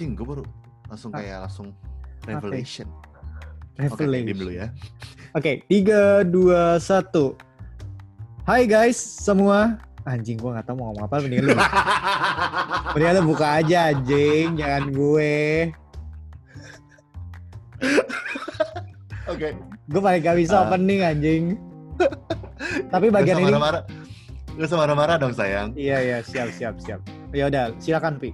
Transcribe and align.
Cing, 0.00 0.16
gue 0.16 0.24
baru 0.24 0.40
langsung 0.88 1.12
Ah. 1.12 1.20
kayak 1.20 1.38
langsung 1.44 1.68
revelation. 2.24 2.88
Oke, 3.76 3.84
Revelation. 4.00 4.24
diem 4.24 4.38
dulu 4.40 4.52
ya. 4.56 4.66
Oke, 5.36 5.60
tiga, 5.68 6.24
dua, 6.24 6.80
satu. 6.80 7.36
Hai 8.42 8.64
guys, 8.64 8.96
semua. 8.96 9.76
Anjing, 10.08 10.40
gua 10.40 10.56
nggak 10.56 10.64
tahu 10.64 10.80
mau 10.80 10.88
ngomong 10.88 11.04
apa. 11.04 11.20
Mendingan 11.20 11.44
lu, 11.44 11.56
mendingan 12.96 13.14
lu 13.20 13.22
buka 13.28 13.60
aja, 13.60 13.92
anjing. 13.92 14.56
Jangan 14.56 14.84
gue. 14.88 15.36
Oke. 19.28 19.48
Gue 19.84 20.00
paling 20.00 20.22
gak 20.24 20.36
bisa 20.40 20.56
Ah. 20.56 20.64
opening, 20.64 21.04
anjing. 21.04 21.44
Tapi 22.92 23.12
bagian 23.12 23.36
ini. 23.36 23.52
marah-marah. 23.52 23.84
Gak 24.56 24.64
usah 24.64 24.78
marah-marah 24.80 25.16
dong 25.20 25.36
sayang. 25.36 25.76
Iya, 25.76 26.00
iya, 26.00 26.18
siap, 26.24 26.48
siap, 26.50 26.80
siap. 26.80 27.04
Ya 27.30 27.52
udah, 27.52 27.76
silakan 27.76 28.16
Pi. 28.16 28.32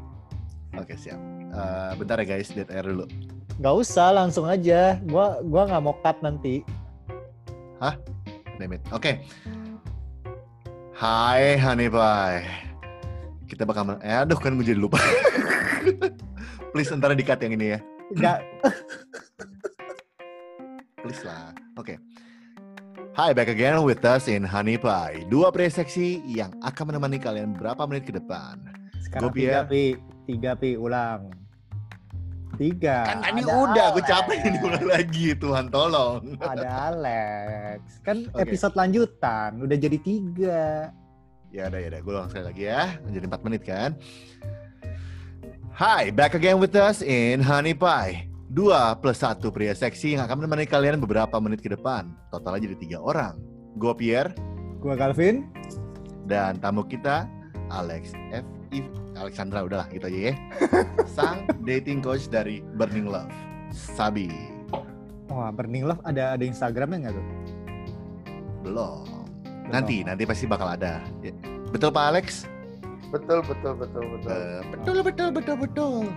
Oke 0.73 0.95
siap. 0.95 1.19
Eh, 1.57 1.93
bentar 1.97 2.21
ya 2.21 2.37
guys, 2.37 2.53
dead 2.53 2.69
air 2.69 2.85
dulu. 2.85 3.09
Gak 3.57 3.75
usah, 3.81 4.13
langsung 4.13 4.45
aja. 4.45 5.01
Gua, 5.09 5.41
gua 5.41 5.65
nggak 5.65 5.83
mau 5.83 5.97
cut 6.05 6.21
nanti. 6.21 6.61
Damn 8.57 8.73
it. 8.73 8.83
Oke. 8.89 9.21
Hai 10.97 11.61
Honey 11.61 11.93
Pie. 11.93 12.41
Kita 13.47 13.69
bakal 13.69 13.85
men- 13.85 14.03
eh 14.03 14.25
aduh 14.25 14.41
kan 14.41 14.57
gue 14.57 14.65
jadi 14.65 14.81
lupa. 14.81 14.97
Please 16.73 16.89
ntar 16.97 17.13
di-cut 17.13 17.41
yang 17.45 17.53
ini 17.57 17.77
ya. 17.77 17.79
Gak, 18.17 18.39
Please 21.05 21.23
lah. 21.25 21.53
Oke. 21.77 22.01
Hi, 23.17 23.33
back 23.33 23.49
again 23.49 23.81
with 23.85 24.05
us 24.05 24.29
in 24.29 24.45
Honey 24.45 24.77
Pie. 24.81 25.25
Dua 25.29 25.53
pria 25.53 25.73
seksi 25.73 26.21
yang 26.25 26.53
akan 26.61 26.93
menemani 26.93 27.17
kalian 27.21 27.57
berapa 27.57 27.81
menit 27.89 28.09
ke 28.09 28.13
depan. 28.17 28.61
sekarang 29.05 29.31
Gua 29.31 29.37
tiga 29.37 29.61
Pi. 29.69 29.85
Tiga 30.27 30.53
Pi, 30.57 30.81
ulang. 30.81 31.29
Tiga. 32.57 32.99
Kan 33.05 33.19
tadi 33.21 33.41
Ada 33.45 33.53
udah, 33.53 33.87
gue 33.93 34.05
capek 34.05 34.39
ini 34.49 34.59
ulang 34.65 34.87
lagi, 34.89 35.27
Tuhan 35.37 35.67
tolong. 35.69 36.21
Ada 36.41 36.69
Alex. 36.93 37.81
Kan 38.01 38.29
Oke. 38.33 38.43
episode 38.49 38.75
lanjutan, 38.75 39.61
udah 39.61 39.77
jadi 39.77 39.99
tiga. 40.01 40.91
Ya 41.55 41.69
udah 41.71 41.81
ya 41.81 41.89
udah, 41.95 42.01
gue 42.01 42.13
ulang 42.13 42.29
sekali 42.33 42.45
lagi 42.49 42.63
ya. 42.69 42.85
Jadi 43.13 43.25
4 43.29 43.47
menit 43.47 43.63
kan. 43.65 43.91
Hi, 45.77 46.09
back 46.09 46.33
again 46.33 46.57
with 46.57 46.73
us 46.73 47.05
in 47.05 47.45
Honey 47.45 47.77
Pie. 47.77 48.33
Dua 48.49 48.97
plus 48.97 49.21
satu 49.21 49.53
pria 49.53 49.77
seksi 49.77 50.17
yang 50.17 50.25
akan 50.25 50.41
menemani 50.41 50.65
kalian 50.65 50.97
beberapa 50.97 51.37
menit 51.37 51.61
ke 51.61 51.69
depan. 51.69 52.17
Totalnya 52.33 52.65
jadi 52.65 52.77
tiga 52.81 52.99
orang. 53.05 53.37
Gue 53.77 53.93
Pierre 53.93 54.33
Gua 54.81 54.97
Calvin. 54.97 55.45
dan 56.25 56.57
tamu 56.63 56.87
kita 56.87 57.29
Alex 57.69 58.15
F. 58.33 58.47
Alexandra 59.17 59.65
udahlah 59.65 59.89
gitu 59.91 60.07
aja 60.07 60.21
ya. 60.31 60.35
Sang 61.17 61.49
dating 61.65 62.05
coach 62.05 62.29
dari 62.29 62.61
Burning 62.77 63.09
Love. 63.09 63.33
Sabi. 63.73 64.29
Wah, 65.33 65.51
Burning 65.51 65.89
Love 65.89 66.01
ada 66.05 66.37
ada 66.37 66.45
Instagramnya 66.45 67.09
nggak 67.09 67.15
tuh? 67.17 67.27
Belum. 68.63 69.05
Nanti, 69.67 70.07
nanti 70.07 70.23
pasti 70.23 70.47
bakal 70.47 70.79
ada. 70.79 71.03
Ya. 71.25 71.35
Betul 71.75 71.91
Pak 71.91 72.05
Alex? 72.15 72.47
Betul, 73.11 73.43
betul, 73.43 73.73
betul, 73.75 74.05
betul. 74.19 74.31
Eh, 74.31 74.61
betul, 74.71 74.99
betul, 75.03 75.29
betul, 75.33 75.57
betul. 75.59 76.05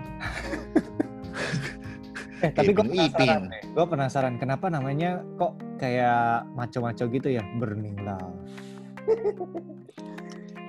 Eh, 2.40 2.56
tapi 2.56 2.72
gue 2.72 2.88
penasaran. 2.88 3.52
Gue 3.76 3.84
penasaran 3.84 4.34
kenapa 4.40 4.72
namanya 4.72 5.20
kok 5.36 5.60
kayak 5.76 6.48
maco-maco 6.56 7.04
gitu 7.12 7.36
ya, 7.36 7.44
Burning 7.60 8.00
Love. 8.00 8.32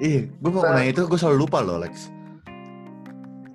Ih, 0.03 0.27
gue 0.27 0.51
mau 0.51 0.67
nanya 0.67 0.91
itu 0.91 1.07
gue 1.07 1.15
selalu 1.15 1.47
lupa 1.47 1.63
loh, 1.63 1.79
Lex. 1.79 2.11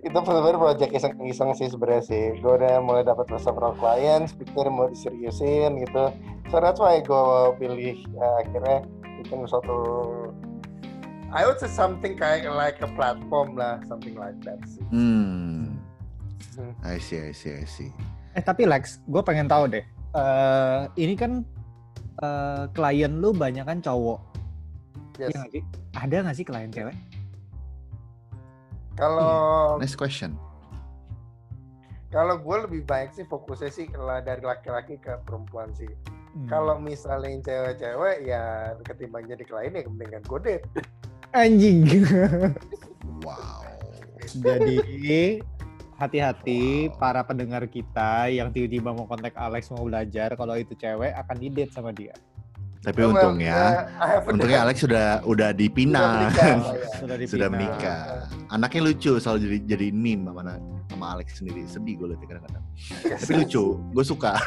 Itu 0.05 0.21
benar-benar 0.21 0.61
project 0.61 0.93
iseng-iseng 0.93 1.57
sih 1.57 1.65
sebenarnya 1.65 2.03
sih. 2.05 2.23
Gue 2.37 2.61
udah 2.61 2.77
mulai 2.77 3.01
dapat 3.01 3.25
several 3.41 3.73
clients, 3.75 4.37
pikir 4.37 4.69
mau 4.69 4.85
diseriusin 4.85 5.81
gitu. 5.81 6.13
So 6.53 6.61
that's 6.61 6.77
why 6.77 7.01
gue 7.01 7.25
pilih 7.57 8.05
eh, 8.05 8.35
akhirnya 8.45 8.85
bikin 9.19 9.49
suatu 9.49 9.77
I 11.33 11.43
would 11.43 11.57
say 11.57 11.67
something 11.67 12.15
kayak 12.15 12.45
like 12.47 12.79
a 12.79 12.89
platform 12.93 13.57
lah, 13.57 13.81
something 13.89 14.13
like 14.13 14.37
that 14.45 14.61
sih. 14.69 14.85
Hmm, 14.93 15.75
Hmm. 16.55 16.71
I 16.87 16.95
see, 17.03 17.19
I 17.19 17.35
see, 17.35 17.51
I 17.51 17.67
see. 17.67 17.91
Eh 18.31 18.39
tapi 18.39 18.63
Lex, 18.63 19.03
gue 19.03 19.19
pengen 19.19 19.49
tahu 19.49 19.67
deh. 19.67 19.83
eh 20.15 20.81
ini 20.95 21.11
kan 21.19 21.43
eh 22.23 22.63
klien 22.71 23.19
lu 23.19 23.35
banyak 23.35 23.67
kan 23.67 23.83
cowok. 23.83 24.23
Yes. 25.19 25.31
Iya 25.31 25.35
nggak 25.43 25.51
sih? 25.51 25.63
Ada 25.99 26.15
nggak 26.23 26.35
sih 26.39 26.45
klien 26.47 26.71
cewek? 26.71 26.95
Kalau 28.95 29.75
Next 29.77 29.99
question. 29.99 30.39
kalau 32.15 32.39
gue 32.39 32.57
lebih 32.63 32.87
baik 32.87 33.11
sih 33.11 33.27
fokusnya 33.27 33.67
sih 33.67 33.91
lah 33.91 34.23
dari 34.23 34.39
laki-laki 34.39 34.95
ke 34.95 35.19
perempuan 35.27 35.75
sih. 35.75 35.91
Hmm. 36.35 36.47
Kalau 36.47 36.79
misalnya 36.79 37.27
yang 37.27 37.43
cewek-cewek 37.43 38.17
ya 38.23 38.71
ketimbang 38.87 39.27
jadi 39.27 39.43
klien 39.43 39.75
ya 39.75 39.83
mendingan 39.83 40.23
gue 40.23 40.39
date. 40.39 40.65
anjing. 41.35 41.83
Wow. 43.23 43.67
Jadi 44.31 45.43
hati-hati 45.95 46.91
para 46.99 47.23
pendengar 47.23 47.63
kita 47.67 48.27
yang 48.27 48.51
tiba-tiba 48.51 48.91
mau 48.91 49.07
kontak 49.07 49.35
Alex 49.35 49.71
mau 49.71 49.87
belajar 49.87 50.35
kalau 50.35 50.55
itu 50.59 50.75
cewek 50.75 51.15
akan 51.15 51.35
di 51.39 51.47
date 51.51 51.71
sama 51.71 51.95
dia. 51.95 52.15
Tapi 52.85 52.99
Well, 53.01 53.11
untungnya, 53.17 53.57
uh, 53.97 54.21
a- 54.21 54.21
untungnya 54.29 54.59
Alex 54.61 54.77
sudah 54.85 55.07
udah 55.25 55.49
Sudah 55.49 55.49
dipinang, 55.51 56.29
menikah, 56.29 56.45
ya. 56.45 56.57
Sudah 57.01 57.15
dipinang. 57.17 57.31
sudah 57.33 57.47
menikah. 57.49 58.01
Anaknya 58.47 58.81
lucu, 58.85 59.11
selalu 59.17 59.37
jadi 59.41 59.57
jadi 59.73 59.87
meme 59.89 60.29
sama 60.29 60.41
sama 60.85 61.05
Alex 61.17 61.27
sendiri. 61.41 61.65
Sedih 61.65 61.97
gue 61.97 62.13
liatnya 62.13 62.27
kadang-kadang. 62.29 62.63
Tapi 63.17 63.31
lucu, 63.41 63.65
gue 63.81 64.03
suka. 64.05 64.37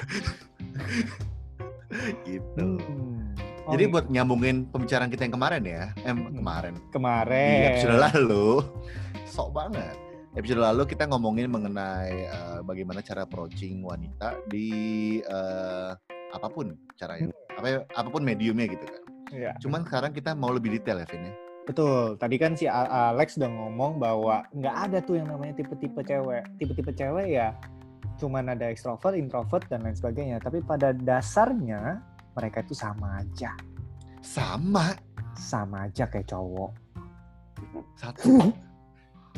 gitu. 2.25 2.66
Hmm. 2.78 3.34
Oh, 3.69 3.77
Jadi 3.77 3.84
buat 3.93 4.09
nyambungin 4.09 4.65
pembicaraan 4.72 5.12
kita 5.12 5.28
yang 5.28 5.34
kemarin 5.37 5.60
ya, 5.60 5.93
eh 6.00 6.15
kemarin 6.16 6.72
di 6.72 6.82
kemarin 6.88 7.69
episode 7.69 8.00
lalu, 8.00 8.65
sok 9.32 9.53
banget. 9.53 9.93
Episode 10.32 10.60
lalu 10.62 10.88
kita 10.88 11.04
ngomongin 11.04 11.53
mengenai 11.53 12.16
eh, 12.25 12.59
bagaimana 12.65 13.04
cara 13.04 13.28
approaching 13.28 13.84
wanita 13.84 14.41
di 14.48 14.69
eh, 15.21 15.91
apa 16.31 16.49
pun 16.49 16.77
caranya, 16.94 17.28
apa 17.55 17.66
ya, 17.66 17.78
apa 17.93 18.09
pun 18.09 18.22
mediumnya 18.22 18.66
gitu 18.66 18.84
kan. 18.84 19.03
Iya, 19.28 19.53
Cuman 19.61 19.84
sekarang 19.84 20.12
kita 20.12 20.33
mau 20.33 20.49
lebih 20.50 20.72
detail 20.72 21.00
ya, 21.00 21.06
Vin 21.09 21.28
ya. 21.28 21.34
betul. 21.65 22.16
Tadi 22.16 22.37
kan 22.41 22.56
si 22.56 22.65
Alex 22.65 23.37
udah 23.37 23.50
ngomong 23.53 24.00
bahwa 24.00 24.41
nggak 24.56 24.77
ada 24.89 24.99
tuh 25.05 25.21
yang 25.21 25.28
namanya 25.28 25.61
tipe-tipe 25.61 26.00
cewek. 26.00 26.44
Tipe-tipe 26.56 26.93
cewek 26.93 27.28
ya 27.28 27.53
cuman 28.19 28.50
ada 28.50 28.66
extrovert, 28.66 29.15
introvert 29.15 29.62
dan 29.69 29.84
lain 29.84 29.94
sebagainya. 29.94 30.41
Tapi 30.41 30.59
pada 30.65 30.91
dasarnya 30.91 32.00
mereka 32.34 32.65
itu 32.65 32.75
sama 32.75 33.21
aja, 33.21 33.53
Sama 34.25 34.97
sama 35.37 35.87
aja 35.87 36.09
kayak 36.09 36.27
cowok. 36.27 36.72
satu. 37.95 38.28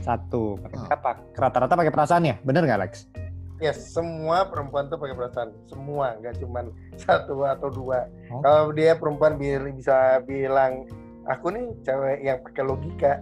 Satu, 0.00 0.56
mereka 0.64 0.96
pak 0.96 1.36
rata-rata 1.36 1.76
pakai 1.76 1.92
perasaan 1.92 2.24
ya, 2.24 2.40
bener 2.40 2.64
nggak 2.64 2.78
Alex? 2.80 3.04
Yes, 3.60 3.92
semua 3.92 4.48
perempuan 4.48 4.88
tuh 4.88 4.96
pakai 4.96 5.12
perasaan. 5.12 5.52
Semua, 5.68 6.16
nggak 6.16 6.40
cuman 6.40 6.72
satu 7.04 7.44
atau 7.44 7.68
dua. 7.68 8.08
Oh. 8.32 8.40
Kalau 8.40 8.72
dia 8.72 8.96
perempuan 8.96 9.36
bi- 9.36 9.60
bisa 9.76 10.24
bilang, 10.24 10.88
aku 11.28 11.52
nih 11.52 11.68
cewek 11.84 12.18
yang 12.24 12.40
pakai 12.40 12.64
logika, 12.64 13.12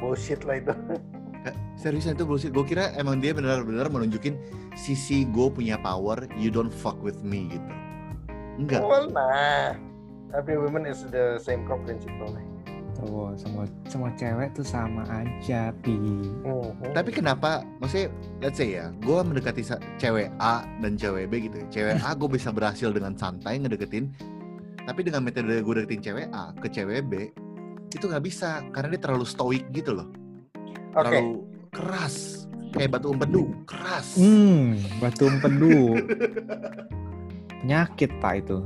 bullshit 0.00 0.40
lah 0.48 0.56
itu. 0.64 0.72
Seriusan 1.80 2.18
itu 2.18 2.26
bullshit. 2.26 2.50
Gue 2.50 2.66
kira 2.66 2.90
emang 2.98 3.22
dia 3.22 3.30
benar-benar 3.30 3.86
menunjukin 3.92 4.34
sisi 4.74 5.28
gue 5.28 5.46
punya 5.52 5.78
power, 5.78 6.26
you 6.34 6.50
don't 6.50 6.72
fuck 6.72 6.98
with 7.04 7.20
me 7.22 7.46
gitu. 7.52 7.72
Enggak. 8.58 8.82
Well, 8.82 9.06
nah, 9.06 9.78
every 10.34 10.58
woman 10.58 10.88
is 10.88 11.06
the 11.12 11.38
same 11.38 11.62
core 11.68 11.78
principle. 11.86 12.34
Tuh, 12.98 13.30
semua 13.38 13.64
semua 13.86 14.10
cewek 14.18 14.58
tuh 14.58 14.66
sama 14.66 15.06
aja, 15.06 15.70
pi. 15.86 15.94
Mhm. 15.94 16.90
Tapi 16.90 17.10
kenapa, 17.14 17.62
maksudnya, 17.78 18.10
let's 18.42 18.58
say 18.58 18.74
ya, 18.74 18.90
gue 18.98 19.18
mendekati 19.22 19.62
cewek 20.02 20.34
A 20.42 20.66
dan 20.82 20.98
cewek 20.98 21.30
B 21.30 21.46
gitu. 21.46 21.62
ya. 21.62 21.66
Cewek 21.70 21.94
A 22.02 22.10
gue 22.18 22.28
bisa 22.28 22.50
berhasil 22.50 22.90
dengan 22.90 23.14
santai 23.14 23.62
ngedeketin, 23.62 24.10
tapi 24.82 25.06
dengan 25.06 25.22
metode 25.22 25.62
gue 25.62 25.74
deketin 25.78 26.02
cewek 26.02 26.26
A 26.34 26.50
ke 26.58 26.66
cewek 26.66 27.06
B, 27.06 27.30
itu 27.88 28.04
nggak 28.04 28.24
bisa 28.26 28.66
karena 28.74 28.98
dia 28.98 29.00
terlalu 29.06 29.24
stoik 29.24 29.64
gitu 29.70 29.94
loh, 29.94 30.08
Oke, 30.98 31.08
terlalu 31.08 31.46
keras, 31.70 32.44
kayak 32.74 32.98
batu 32.98 33.14
empedu, 33.14 33.42
keras. 33.64 34.18
Hmm, 34.18 34.74
batu 34.98 35.30
empedu. 35.30 36.02
Penyakit 37.62 38.10
pak 38.22 38.42
itu. 38.42 38.58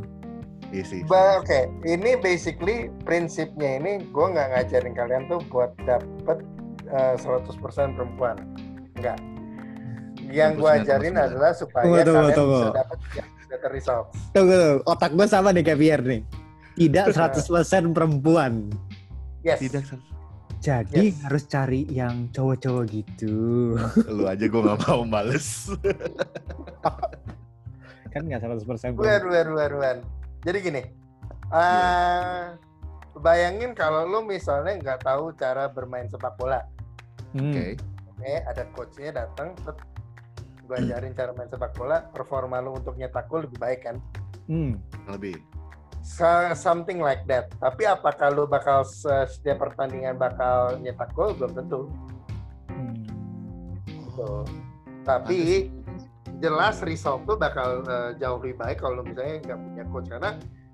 Iya 0.72 0.82
sih. 0.82 1.00
Ba- 1.04 1.38
oke. 1.38 1.68
Ini 1.84 2.18
basically 2.18 2.88
prinsipnya 3.04 3.76
ini 3.76 4.02
gue 4.02 4.26
nggak 4.26 4.48
ngajarin 4.50 4.92
kalian 4.92 5.22
tuh 5.28 5.38
buat 5.46 5.76
dapet 5.84 6.42
eh, 6.88 7.14
100% 7.14 7.60
perempuan. 7.92 8.40
Enggak. 8.96 9.20
Yang 10.24 10.50
gue 10.56 10.70
99,9. 10.72 10.80
ajarin 10.80 11.14
adalah 11.14 11.52
supaya 11.52 11.84
Tunggu, 11.84 12.00
tunggu, 12.00 12.18
kalian 12.18 12.34
tunggu. 12.34 12.58
bisa 12.58 12.74
dapet 12.74 12.98
yang 13.12 13.28
better 13.46 13.70
results. 13.70 14.16
Tunggu, 14.32 14.56
tunggu. 14.56 14.88
otak 14.88 15.10
gue 15.12 15.26
sama 15.26 15.52
nih 15.52 15.62
kayak 15.62 15.78
Pierre 15.78 16.02
nih. 16.02 16.22
Tidak 16.72 17.04
100% 17.12 17.92
perempuan. 17.92 18.72
Yes. 19.44 19.60
Tidak. 19.60 19.84
Sar. 19.84 20.00
Jadi 20.62 21.10
Yes. 21.10 21.20
harus 21.20 21.42
cari 21.44 21.84
yang 21.90 22.30
cowok-cowok 22.30 22.84
gitu. 22.86 23.74
Lu 24.06 24.24
aja 24.24 24.40
gue 24.40 24.60
gak 24.62 24.78
mau 24.80 25.02
males. 25.02 25.68
kan 28.12 28.22
nggak 28.22 28.40
100% 28.40 28.94
Ruan, 28.94 29.20
ruan, 29.20 29.46
ruan, 29.46 29.70
ruan. 29.70 29.96
Jadi 30.42 30.58
gini, 30.58 30.82
eh 31.54 32.44
bayangin 33.14 33.72
kalau 33.72 34.02
lu 34.04 34.26
misalnya 34.26 34.74
nggak 34.74 35.06
tahu 35.06 35.30
cara 35.38 35.70
bermain 35.70 36.10
sepak 36.10 36.34
bola, 36.34 36.66
Hmm. 37.32 37.54
Oke. 37.54 37.66
oke, 38.12 38.32
ada 38.44 38.62
coachnya 38.74 39.10
datang, 39.24 39.54
gue 40.66 40.76
ajarin 40.76 41.14
cara 41.14 41.32
main 41.32 41.48
sepak 41.48 41.72
bola, 41.72 42.04
performa 42.10 42.58
lu 42.58 42.76
untuk 42.76 42.98
nyetak 42.98 43.24
gol 43.28 43.46
lebih 43.46 43.56
baik 43.56 43.80
kan? 43.86 43.96
Hmm. 44.50 44.76
Lebih. 45.08 45.38
So- 46.02 46.52
something 46.58 46.98
like 46.98 47.22
that. 47.30 47.54
Tapi 47.62 47.86
apakah 47.86 48.34
lu 48.34 48.44
bakal 48.44 48.82
se- 48.82 49.30
setiap 49.30 49.62
pertandingan 49.62 50.18
bakal 50.18 50.76
nyetak 50.82 51.14
gol 51.14 51.30
belum 51.32 51.54
tentu. 51.54 51.80
Hmm. 52.66 53.06
Gitu. 53.86 54.30
Tapi 55.06 55.70
jelas 56.42 56.82
result 56.82 57.22
tuh 57.24 57.38
bakal 57.38 57.86
eh, 57.86 58.18
jauh 58.18 58.42
lebih 58.42 58.58
baik 58.58 58.82
kalau 58.82 59.00
lu 59.00 59.06
misalnya 59.06 59.38
nggak 59.46 59.58
punya 59.62 59.84
coach 59.94 60.08
karena 60.10 60.30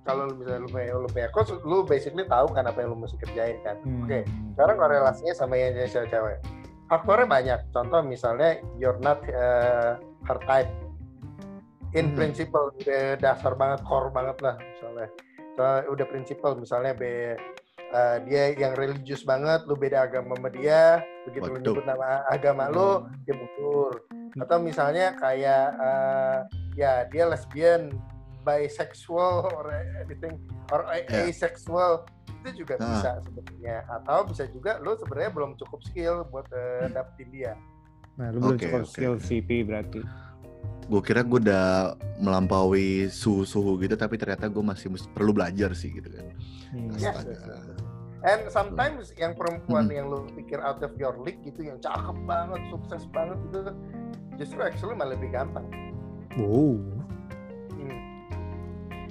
kalau 0.09 0.25
lu 0.25 0.41
misalnya 0.41 0.65
lu 0.65 0.69
punya, 0.73 0.97
lu 0.97 1.09
punya 1.13 1.29
coach, 1.29 1.53
lu 1.69 1.85
basically 1.85 2.25
tahu 2.25 2.49
kan 2.57 2.65
apa 2.65 2.81
yang 2.81 2.97
lu 2.97 3.05
mesti 3.05 3.21
kerjain 3.21 3.61
kan. 3.61 3.77
Hmm. 3.85 4.09
Oke, 4.09 4.25
sekarang 4.57 4.77
korelasinya 4.81 5.35
sama 5.37 5.61
yang 5.61 5.77
jenis 5.77 6.09
cewek. 6.09 6.41
Faktornya 6.89 7.29
banyak. 7.29 7.61
Contoh 7.77 8.01
misalnya 8.01 8.65
you're 8.81 8.97
not 9.05 9.21
uh, 9.29 10.01
her 10.25 10.41
type. 10.49 10.73
In 11.93 12.13
Hmm. 12.13 12.17
principle 12.17 12.73
udah 12.81 13.21
dasar 13.21 13.53
banget, 13.53 13.85
core 13.85 14.09
banget 14.09 14.41
lah 14.41 14.57
misalnya. 14.57 15.09
So, 15.57 15.93
udah 15.93 16.07
principle 16.09 16.57
misalnya 16.57 16.97
be 16.97 17.37
uh, 17.93 18.17
dia 18.25 18.57
yang 18.57 18.77
religius 18.77 19.25
banget, 19.29 19.65
lu 19.69 19.77
beda 19.77 20.09
agama 20.09 20.37
sama 20.37 20.49
dia, 20.49 21.05
begitu 21.29 21.49
lu 21.53 21.61
Waduh. 21.61 21.65
nyebut 21.77 21.85
nama 21.85 22.25
agama 22.33 22.65
lu, 22.73 23.05
dia 23.29 23.37
mundur. 23.37 24.05
Atau 24.39 24.59
misalnya 24.59 25.15
kayak 25.15 25.67
uh, 25.77 26.39
ya 26.75 27.05
dia 27.07 27.25
lesbian, 27.27 27.91
bisexual 28.43 29.51
or 29.53 29.69
anything 30.01 30.39
or 30.71 30.85
Ya. 30.89 31.27
asexual 31.27 32.07
itu 32.41 32.63
juga 32.65 32.79
Ah. 32.79 32.87
bisa 32.89 33.11
sebenarnya 33.21 33.77
atau 33.91 34.19
bisa 34.25 34.45
juga 34.49 34.79
lu 34.79 34.95
sebenarnya 34.95 35.33
belum 35.35 35.51
cukup 35.59 35.81
skill 35.83 36.23
buat 36.31 36.47
uh, 36.49 36.87
dapetin 36.89 37.29
dia 37.29 37.53
Nah, 38.15 38.35
lu 38.35 38.43
belum 38.43 38.59
Oke, 38.59 38.67
cukup 38.67 38.83
oke, 38.83 38.91
skill. 38.91 39.15
VP 39.15 39.63
berarti. 39.63 40.03
Gue 40.91 41.01
kira 41.05 41.23
gue 41.23 41.39
udah 41.39 41.95
melampaui 42.19 43.07
suhu-suhu 43.07 43.79
gitu, 43.79 43.95
tapi 43.95 44.19
ternyata 44.19 44.51
gue 44.51 44.59
masih 44.59 44.91
perlu 45.15 45.31
belajar 45.31 45.71
sih 45.71 45.95
gitu 45.95 46.11
kan. 46.11 46.27
Hmm. 46.75 46.91
Yes, 46.99 47.15
yes, 47.15 47.39
yes. 47.39 47.63
and 48.27 48.51
sometimes 48.51 49.15
yang 49.15 49.39
perempuan 49.39 49.87
Hmm. 49.87 49.95
yang 49.95 50.07
lu 50.11 50.27
pikir 50.35 50.59
out 50.59 50.83
of 50.83 50.91
your 50.99 51.15
league 51.23 51.39
gitu 51.47 51.63
yang 51.63 51.79
cakep 51.79 52.19
banget 52.27 52.59
sukses 52.67 53.07
banget 53.15 53.39
gitu 53.47 53.71
justru 54.39 54.63
actually 54.63 54.95
malah 54.95 55.13
lebih 55.13 55.29
gampang 55.29 55.67
Wow. 56.39 56.79
Hmm. 57.75 57.99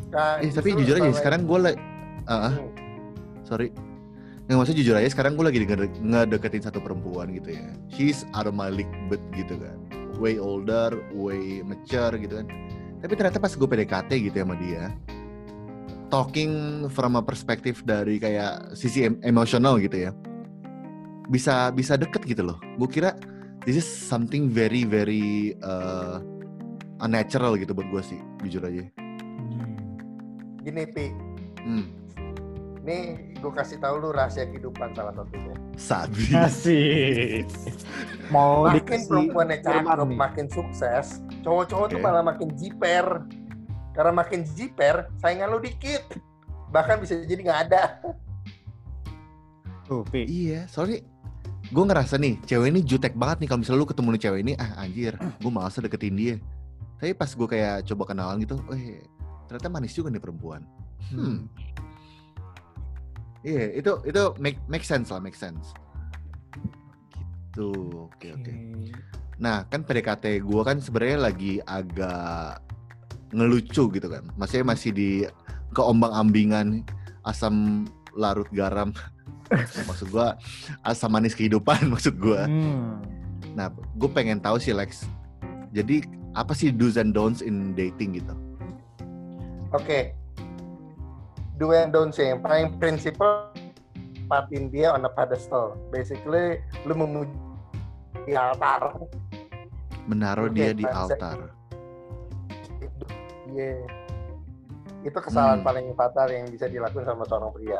Nah, 0.07 0.39
Eh 0.39 0.47
tapi 0.47 0.71
jujur 0.73 0.95
aja 0.95 1.11
sekarang 1.11 1.43
gue 1.43 1.59
lagi, 1.59 1.75
ah, 2.23 2.55
Hmm. 2.55 2.71
sorry. 3.43 3.75
Yang 4.47 4.55
maksudnya 4.55 4.79
jujur 4.79 4.95
aja 4.95 5.09
sekarang 5.11 5.35
gue 5.35 5.43
lagi 5.43 5.59
ngede- 5.59 5.99
ngedeketin 5.99 6.63
satu 6.63 6.79
perempuan 6.79 7.27
gitu 7.35 7.51
ya. 7.51 7.67
She's 7.91 8.23
out 8.31 8.47
of 8.47 8.55
my 8.55 8.71
league 8.71 8.87
but 9.11 9.19
gitu 9.35 9.59
kan. 9.59 9.75
Way 10.15 10.39
older, 10.39 10.95
way 11.11 11.59
mature 11.59 12.15
gitu 12.15 12.39
kan. 12.39 12.47
Tapi 13.03 13.11
ternyata 13.13 13.37
pas 13.37 13.51
gue 13.51 13.67
PDKT 13.67 14.11
gitu 14.23 14.35
ya 14.39 14.45
sama 14.47 14.55
dia, 14.55 14.95
talking 16.07 16.51
from 16.87 17.13
a 17.13 17.21
perspektif 17.21 17.83
dari 17.83 18.17
kayak 18.17 18.71
sisi 18.71 19.03
em- 19.03 19.19
emosional 19.21 19.75
gitu 19.77 19.99
ya, 19.99 20.15
bisa 21.27 21.69
bisa 21.69 21.99
deket 21.99 22.23
gitu 22.23 22.47
loh. 22.47 22.55
Gue 22.79 22.87
kira 22.87 23.19
this 23.67 23.83
is 23.83 23.83
something 23.83 24.47
very 24.47 24.87
very 24.87 25.59
uh, 25.59 26.23
unnatural 27.03 27.59
gitu 27.59 27.75
buat 27.75 27.91
gue 27.91 28.15
sih, 28.15 28.19
jujur 28.47 28.63
aja. 28.63 28.87
Hmm. 28.95 29.75
gini 30.63 30.87
pi 30.87 31.11
Hmm, 31.67 31.83
nih 32.87 33.35
gue 33.43 33.51
kasih 33.51 33.75
tahu 33.83 33.99
lu 33.99 34.15
rahasia 34.15 34.47
kehidupan 34.47 34.95
salah 34.95 35.11
satunya 35.11 35.51
sabi. 35.75 36.31
Asik. 36.31 37.43
Mau 38.33 38.63
makin 38.71 39.03
perempuannya 39.03 39.59
firman 39.59 39.83
cakep 39.83 40.09
makin 40.15 40.47
sukses 40.47 41.19
cowok-cowok 41.43 41.85
tuh 41.91 41.99
Oke. 41.99 42.05
malah 42.07 42.23
makin 42.23 42.55
jiper 42.55 43.27
karena 43.91 44.11
makin 44.15 44.47
jiper 44.55 45.11
saingan 45.19 45.51
lu 45.51 45.59
dikit 45.59 46.07
bahkan 46.71 47.03
bisa 47.03 47.19
jadi 47.27 47.41
nggak 47.43 47.61
ada 47.67 47.83
Tuh, 49.87 50.03
Pi. 50.03 50.27
Iya, 50.27 50.67
soalnya 50.67 50.99
gue 51.67 51.83
ngerasa 51.83 52.15
nih, 52.15 52.39
cewek 52.47 52.67
ini 52.71 52.81
jutek 52.83 53.13
banget 53.15 53.43
nih 53.43 53.47
kalau 53.51 53.59
misalnya 53.61 53.79
lu 53.83 53.87
ketemu 53.89 54.09
nih 54.15 54.21
cewek 54.23 54.39
ini, 54.43 54.53
ah 54.55 54.71
anjir, 54.79 55.13
gue 55.15 55.51
malas 55.51 55.75
deketin 55.75 56.15
dia. 56.15 56.35
Tapi 56.97 57.13
pas 57.13 57.29
gue 57.29 57.47
kayak 57.47 57.85
coba 57.91 58.03
kenalan 58.09 58.41
gitu, 58.41 58.57
eh 58.73 59.03
ternyata 59.47 59.67
manis 59.69 59.93
juga 59.95 60.09
nih 60.09 60.21
perempuan. 60.23 60.61
Hmm. 61.11 61.47
Iya, 63.45 63.79
itu 63.79 63.91
itu 64.03 64.23
make 64.41 64.59
make 64.67 64.83
sense 64.83 65.13
lah, 65.13 65.21
make 65.21 65.37
sense. 65.37 65.71
Gitu, 67.53 67.71
oke 68.09 68.27
oke. 68.33 68.53
Nah, 69.37 69.65
kan 69.69 69.85
PDKT 69.85 70.41
gue 70.41 70.61
kan 70.65 70.81
sebenarnya 70.81 71.17
lagi 71.29 71.61
agak 71.63 72.59
ngelucu 73.31 73.93
gitu 73.93 74.07
kan. 74.09 74.25
Maksudnya 74.35 74.65
masih 74.65 74.91
di 74.91 75.09
keombang-ambingan 75.77 76.81
asam 77.27 77.85
larut 78.17 78.49
garam. 78.49 78.91
maksud 79.87 80.11
gue 80.11 80.27
asam 80.83 81.07
manis 81.07 81.37
kehidupan 81.37 81.87
maksud 81.93 82.19
gue. 82.19 82.41
Hmm. 82.41 82.99
Nah, 83.55 83.71
gue 83.71 84.09
pengen 84.11 84.41
tahu 84.43 84.59
sih 84.59 84.75
Lex. 84.75 85.07
Jadi 85.71 86.03
apa 86.35 86.51
sih 86.51 86.73
do's 86.73 86.99
and 86.99 87.15
don'ts 87.15 87.39
in 87.39 87.77
dating 87.77 88.19
gitu? 88.19 88.33
Oke. 89.71 90.13
Do 91.57 91.73
and 91.73 91.89
don't 91.89 92.13
say. 92.13 92.29
Yang 92.33 92.41
paling 92.45 92.67
prinsipal 92.77 93.49
patin 94.29 94.69
dia 94.69 94.93
on 94.93 95.07
a 95.07 95.11
pedestal. 95.11 95.79
Basically, 95.89 96.61
lu 96.85 96.93
memuji 96.93 97.33
di 98.27 98.35
altar. 98.37 99.07
Menaruh 100.05 100.51
dia 100.53 100.75
di 100.75 100.85
altar. 100.85 101.51
Iya. 103.51 104.06
Itu 105.01 105.17
kesalahan 105.17 105.61
Hmm. 105.61 105.67
paling 105.67 105.85
fatal 105.93 106.27
yang 106.29 106.45
bisa 106.47 106.65
dilakukan 106.65 107.05
sama 107.05 107.23
seorang 107.25 107.51
pria. 107.51 107.79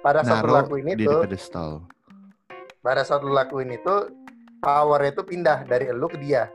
Pada 0.00 0.22
saat 0.22 0.42
lu 0.42 0.50
Naruh 0.50 0.66
lakuin 0.66 0.86
itu, 0.92 1.10
pedestal. 1.22 1.86
pada 2.80 3.02
saat 3.02 3.22
lu 3.22 3.30
lakuin 3.30 3.70
itu, 3.70 3.94
power 4.58 5.00
itu 5.04 5.22
pindah 5.22 5.62
dari 5.64 5.90
lu 5.90 6.06
ke 6.06 6.18
dia. 6.18 6.50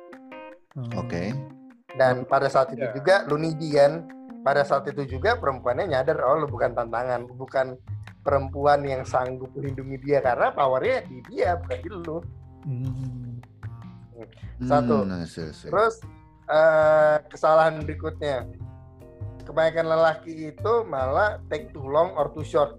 Hmm. 0.74 0.92
Oke. 0.96 1.32
Dan 1.96 2.24
pada 2.24 2.48
saat 2.48 2.70
itu 2.72 2.84
Ya. 2.84 2.94
juga 2.94 3.16
lu 3.26 3.36
nidian. 3.36 4.06
Pada 4.44 4.64
saat 4.64 4.88
itu 4.88 5.04
juga 5.04 5.36
perempuannya 5.36 5.92
nyadar, 5.92 6.24
oh 6.24 6.40
lu 6.40 6.48
bukan 6.48 6.72
tantangan, 6.72 7.28
bukan 7.28 7.76
perempuan 8.22 8.84
yang 8.84 9.04
sanggup 9.04 9.52
melindungi 9.56 10.00
dia 10.00 10.20
karena 10.20 10.52
powernya 10.52 11.04
di 11.04 11.20
dia 11.28 11.56
bukan 11.58 11.78
di 11.80 11.90
lu. 11.90 12.18
Hmm. 12.64 13.40
Satu. 14.64 15.04
Hmm, 15.04 15.24
see, 15.24 15.52
see. 15.52 15.68
Terus 15.68 16.00
eh, 16.48 17.18
kesalahan 17.28 17.84
berikutnya, 17.84 18.48
kebanyakan 19.48 19.86
lelaki 19.88 20.52
itu 20.52 20.74
malah 20.84 21.40
take 21.48 21.72
too 21.72 21.82
long 21.82 22.12
or 22.14 22.28
too 22.30 22.44
short. 22.44 22.76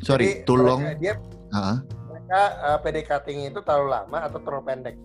Sorry, 0.00 0.38
Jadi, 0.38 0.46
tulong. 0.46 0.80
mereka- 0.80 0.98
dia 0.98 1.14
Ah, 1.52 1.76
mereka 2.08 2.40
eh, 2.64 2.78
PDKT-nya 2.80 3.46
itu 3.48 3.60
terlalu 3.60 3.88
lama 3.92 4.18
atau 4.24 4.38
terlalu 4.38 4.64
pendek. 4.64 4.96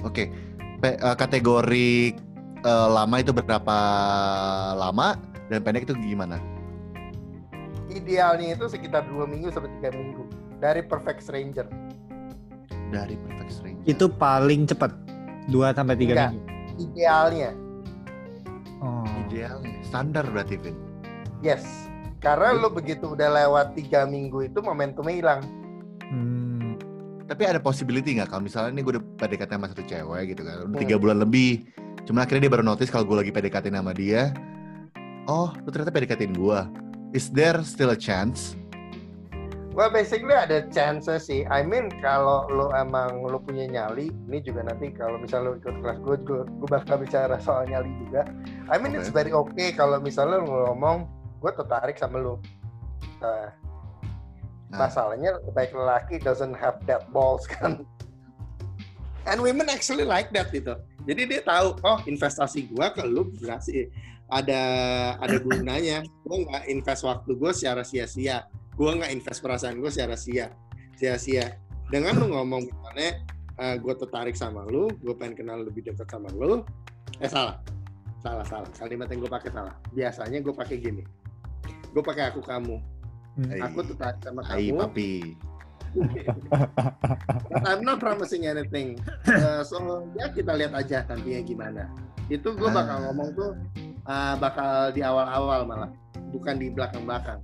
Oke. 0.00 0.30
Pe- 0.78 0.96
eh, 0.96 1.16
kategori 1.16 1.90
eh, 2.60 2.88
lama 2.88 3.16
itu 3.18 3.30
berapa 3.30 3.78
lama 4.74 5.18
dan 5.46 5.60
pendek 5.60 5.84
itu 5.84 5.94
gimana? 5.96 6.38
Idealnya 7.86 8.56
itu 8.56 8.66
sekitar 8.66 9.06
dua 9.06 9.22
minggu 9.24 9.52
sampai 9.52 9.70
tiga 9.78 9.92
minggu 9.92 10.24
dari 10.58 10.80
perfect 10.80 11.20
stranger. 11.20 11.68
Dari 12.88 13.14
perfect 13.16 13.50
stranger. 13.52 13.84
Itu 13.84 14.06
paling 14.08 14.64
cepat. 14.64 14.90
2 15.44 15.76
sampai 15.76 15.92
3 15.94 16.08
Enggak. 16.08 16.30
minggu. 16.32 16.48
Idealnya. 16.80 17.50
Idealnya 19.26 19.72
standar 19.82 20.24
berarti 20.28 20.56
Vin. 20.60 20.76
yes. 21.40 21.64
Karena 22.18 22.56
lu 22.56 22.72
begitu 22.72 23.12
udah 23.12 23.28
lewat 23.28 23.76
tiga 23.76 24.08
minggu 24.08 24.48
itu 24.48 24.64
momentumnya 24.64 25.12
hilang. 25.12 25.40
Hmm. 26.08 26.80
Tapi 27.28 27.44
ada 27.44 27.60
possibility 27.60 28.16
nggak 28.16 28.32
kalau 28.32 28.48
misalnya 28.48 28.72
ini 28.72 28.80
gue 28.80 28.96
udah 28.96 29.04
PDKT 29.20 29.50
sama 29.52 29.68
satu 29.68 29.84
cewek 29.84 30.32
gitu 30.32 30.40
kan, 30.40 30.64
udah 30.64 30.72
Hmm. 30.72 30.80
tiga 30.80 30.96
bulan 30.96 31.20
lebih. 31.20 31.68
Cuma 32.08 32.24
akhirnya 32.24 32.48
dia 32.48 32.52
baru 32.56 32.64
notice 32.64 32.88
kalau 32.88 33.04
gue 33.04 33.20
lagi 33.20 33.32
PDKT 33.32 33.68
sama 33.68 33.92
dia. 33.92 34.32
Oh, 35.28 35.52
lu 35.52 35.68
ternyata 35.68 35.92
PDKTin 35.92 36.32
gue. 36.32 36.60
Is 37.12 37.28
there 37.28 37.60
still 37.60 37.92
a 37.92 37.98
chance? 37.98 38.56
Well, 39.74 39.90
basically 39.90 40.30
ada 40.30 40.70
chances 40.70 41.26
sih. 41.26 41.42
I 41.50 41.66
mean, 41.66 41.90
kalau 41.98 42.46
lo 42.46 42.70
emang 42.78 43.26
lo 43.26 43.42
punya 43.42 43.66
nyali, 43.66 44.06
ini 44.30 44.38
juga 44.38 44.62
nanti 44.70 44.94
kalau 44.94 45.18
misalnya 45.18 45.50
lo 45.50 45.54
ikut 45.58 45.76
kelas 45.82 45.98
gue, 45.98 46.16
gue, 46.22 46.40
gue 46.46 46.68
bakal 46.70 47.02
bicara 47.02 47.42
soal 47.42 47.66
nyali 47.66 47.90
juga. 48.06 48.22
I 48.70 48.78
mean, 48.78 48.94
it's 48.94 49.10
Oke. 49.10 49.18
very 49.18 49.34
okay 49.34 49.74
kalau 49.74 49.98
misalnya 49.98 50.46
lo 50.46 50.70
ngomong, 50.70 51.10
gue 51.42 51.50
tertarik 51.58 51.98
sama 51.98 52.22
lo. 52.22 52.38
Nah, 53.18 53.50
Ah. 54.74 54.90
Masalahnya 54.90 55.38
baik 55.54 55.70
lelaki 55.70 56.18
doesn't 56.18 56.58
have 56.58 56.82
that 56.90 57.06
balls 57.14 57.46
kan. 57.54 57.86
And 59.24 59.38
women 59.40 59.70
actually 59.70 60.04
like 60.04 60.34
that 60.34 60.50
gitu. 60.50 60.76
Jadi 61.06 61.22
dia 61.30 61.40
tahu, 61.46 61.78
oh 61.80 61.98
investasi 62.04 62.74
gua 62.74 62.92
ke 62.92 63.06
lu 63.06 63.30
berhasil 63.38 63.88
ada 64.28 64.62
ada 65.22 65.36
gunanya. 65.38 66.02
Gua 66.26 66.42
nggak 66.44 66.64
invest 66.68 67.06
waktu 67.06 67.30
gua 67.38 67.54
secara 67.54 67.86
sia-sia. 67.86 68.44
Gua 68.74 68.90
nggak 68.94 69.10
invest 69.10 69.38
perasaan 69.38 69.78
gua 69.78 69.90
secara 69.90 70.14
sia 70.14 70.50
sia-sia. 70.94 71.58
Dengan 71.86 72.16
lu 72.16 72.26
ngomong 72.30 72.64
misalnya, 72.64 73.22
eh, 73.56 73.76
gua 73.78 73.94
tertarik 73.94 74.34
sama 74.34 74.66
lu, 74.66 74.90
gua 74.98 75.14
pengen 75.14 75.34
kenal 75.36 75.62
lebih 75.62 75.84
dekat 75.84 76.06
sama 76.06 76.30
lu. 76.30 76.62
Eh 77.18 77.28
salah, 77.28 77.62
salah 78.18 78.42
salah. 78.42 78.66
Kalimat 78.74 79.06
yang 79.08 79.22
gua 79.22 79.32
pakai 79.32 79.50
salah. 79.50 79.74
Biasanya 79.90 80.38
gua 80.40 80.54
pakai 80.54 80.76
gini. 80.78 81.02
Gua 81.90 82.02
pakai 82.02 82.30
aku 82.30 82.42
kamu. 82.42 82.76
Hmm. 83.34 83.50
Hai. 83.50 83.60
Aku 83.66 83.82
tertarik 83.84 84.18
sama 84.22 84.42
Hai 84.42 84.70
kamu. 84.70 84.78
papi. 84.80 85.12
I'm 87.66 87.82
not 87.82 88.02
promising 88.02 88.46
anything. 88.46 88.98
Uh, 89.24 89.62
so 89.62 89.78
ya 90.18 90.26
kita 90.28 90.54
lihat 90.54 90.74
aja 90.74 91.06
nantinya 91.06 91.40
gimana. 91.42 91.82
Itu 92.26 92.50
gue 92.54 92.66
bakal 92.66 92.98
Ah. 92.98 93.02
ngomong 93.06 93.28
tuh 93.34 93.50
uh, 94.02 94.34
bakal 94.34 94.90
di 94.90 95.06
awal-awal 95.06 95.62
malah, 95.62 95.90
bukan 96.32 96.58
di 96.58 96.70
belakang-belakang. 96.70 97.38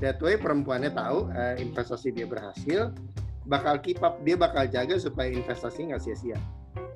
That 0.00 0.16
way 0.24 0.40
perempuannya 0.40 0.96
tahu 0.96 1.28
uh, 1.28 1.54
investasi 1.60 2.16
dia 2.16 2.24
berhasil, 2.24 2.88
bakal 3.44 3.76
keep 3.84 4.00
up, 4.00 4.16
dia 4.24 4.36
bakal 4.36 4.64
jaga 4.64 4.96
supaya 4.96 5.28
investasi 5.28 5.92
nggak 5.92 6.00
sia-sia. 6.00 6.40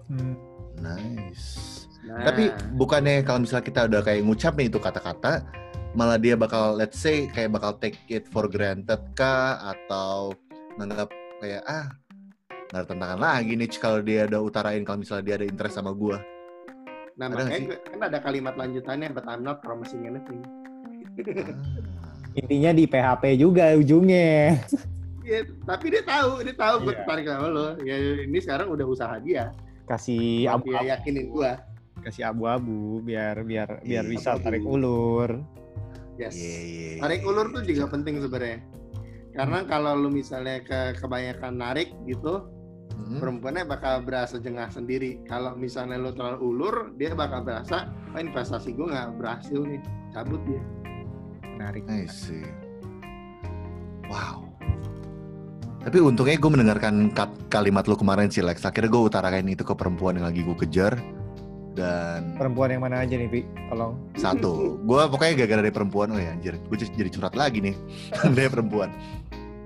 Hmm. 0.09 0.37
Nice. 0.81 1.85
Nah, 2.05 2.33
Tapi 2.33 2.53
bukannya 2.77 3.25
kalau 3.25 3.45
misalnya 3.45 3.65
kita 3.65 3.81
udah 3.89 4.01
kayak 4.05 4.21
ngucap 4.25 4.53
nih 4.57 4.69
itu 4.69 4.81
kata-kata, 4.81 5.45
malah 5.97 6.17
dia 6.21 6.37
bakal 6.37 6.77
let's 6.77 7.01
say 7.01 7.29
kayak 7.29 7.53
bakal 7.53 7.77
take 7.77 7.97
it 8.09 8.29
for 8.29 8.49
granted 8.49 9.01
kah 9.17 9.57
atau 9.63 10.35
nganggap 10.77 11.09
kayak 11.39 11.63
ah 11.65 11.87
nggak 12.73 12.81
ada 12.83 12.87
tantangan 12.91 13.21
lagi 13.23 13.53
nih 13.55 13.69
kalau 13.79 14.03
dia 14.03 14.27
udah 14.27 14.41
utarain 14.43 14.83
kalau 14.83 14.99
misalnya 15.01 15.25
dia 15.25 15.35
ada 15.39 15.47
interest 15.47 15.79
sama 15.79 15.95
gua. 15.95 16.19
nah 17.15 17.31
ada 17.31 17.47
makanya 17.47 17.61
sih? 17.63 17.67
gue- 17.71 17.83
kan 17.87 18.01
ada 18.11 18.19
kalimat 18.19 18.55
lanjutannya, 18.59 19.09
but 19.15 19.25
I'm 19.31 19.47
not 19.47 19.63
promising 19.63 20.03
anything. 20.11 20.43
Ah. 22.03 22.04
Intinya 22.35 22.71
di 22.71 22.85
PHP 22.85 23.39
juga 23.39 23.75
ujungnya. 23.75 24.59
Iya, 25.25 25.41
tapi 25.65 25.89
dia 25.89 26.03
tahu, 26.05 26.45
dia 26.45 26.53
tahu 26.53 26.75
gue 26.83 26.93
Iya. 26.93 26.99
tertarik 27.01 27.25
sama 27.25 27.49
lo. 27.49 27.67
Ya 27.81 27.97
ini 28.21 28.39
sekarang 28.39 28.69
udah 28.69 28.85
usaha 28.85 29.17
dia, 29.19 29.55
Kasih 29.85 30.51
abu, 30.51 30.69
dia 30.69 30.93
yakinin 30.93 31.33
gue. 31.33 31.53
kasih 32.05 32.29
abu-abu 32.29 33.01
biar 33.01 33.41
biar 33.41 33.81
biar 33.81 33.81
Iya, 33.81 34.01
bisa 34.05 34.37
abu-abu. 34.37 34.45
tarik 34.45 34.65
ulur. 34.67 35.31
Yes. 36.15 36.37
Iya, 36.37 36.45
iya, 36.61 36.61
iya. 36.61 37.01
Tarik 37.01 37.21
ulur 37.25 37.47
tuh 37.51 37.63
juga 37.65 37.85
penting 37.89 38.21
sebenarnya. 38.21 38.61
Karena 39.33 39.59
kalau 39.65 39.93
lu 39.97 40.13
misalnya 40.13 40.61
ke 40.61 41.01
kebanyakan 41.01 41.55
narik 41.57 41.89
gitu, 42.05 42.45
Hmm. 42.95 43.19
perempuannya 43.19 43.65
bakal 43.65 44.01
berasa 44.01 44.37
jengah 44.37 44.69
sendiri. 44.69 45.25
Kalau 45.25 45.57
misalnya 45.57 45.97
lu 45.97 46.13
terlalu 46.13 46.39
ulur, 46.47 46.77
dia 46.95 47.11
bakal 47.11 47.43
berasa, 47.43 47.89
oh 48.13 48.21
investasi 48.21 48.71
gue 48.71 48.87
nggak 48.87 49.17
berhasil 49.17 49.59
nih, 49.59 49.81
cabut 50.11 50.39
dia. 50.45 50.61
Menarik. 51.55 51.83
I 51.87 52.05
see. 52.07 52.45
Wow. 54.11 54.45
Tapi 55.85 56.01
untungnya 56.01 56.41
gue 56.41 56.51
mendengarkan 56.51 57.13
kat- 57.13 57.53
kalimat 57.53 57.85
lu 57.85 57.95
kemarin 57.95 58.33
sih 58.33 58.41
Lex. 58.41 58.65
Akhirnya 58.65 58.89
gue 58.89 59.03
utarakan 59.05 59.45
itu 59.53 59.63
ke 59.63 59.75
perempuan 59.77 60.17
yang 60.17 60.27
lagi 60.27 60.41
gue 60.41 60.57
kejar. 60.57 60.97
Dan 61.75 62.39
Perempuan 62.39 62.71
yang 62.71 62.87
mana 62.87 63.03
aja 63.03 63.19
nih, 63.19 63.27
Pi? 63.27 63.41
Tolong. 63.67 63.99
satu, 64.15 64.79
gue 64.79 65.01
pokoknya 65.11 65.43
gara-gara 65.43 65.61
dari 65.67 65.75
perempuan, 65.75 66.15
oh 66.15 66.21
ya 66.23 66.31
anjir, 66.31 66.55
gue 66.55 66.77
jadi 66.79 67.11
curhat 67.11 67.35
lagi 67.35 67.59
nih 67.59 67.75
dari 68.39 68.47
perempuan. 68.47 68.95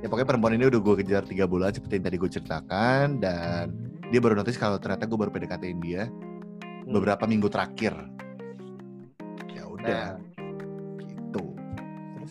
Ya 0.01 0.09
pokoknya 0.09 0.29
perempuan 0.33 0.57
ini 0.57 0.73
udah 0.73 0.81
gue 0.81 0.95
kejar 1.05 1.29
tiga 1.29 1.45
bulan 1.45 1.69
seperti 1.69 2.01
yang 2.01 2.07
tadi 2.09 2.17
gue 2.17 2.31
ceritakan 2.33 3.07
dan 3.21 3.65
dia 4.09 4.25
baru 4.25 4.41
notice 4.41 4.57
kalau 4.57 4.81
ternyata 4.81 5.05
gue 5.05 5.19
baru 5.21 5.29
PDKT-in 5.29 5.79
dia 5.85 6.09
beberapa 6.89 7.29
minggu 7.29 7.53
terakhir. 7.53 7.93
Ya 9.53 9.69
udah, 9.69 10.17
gitu. 10.17 10.28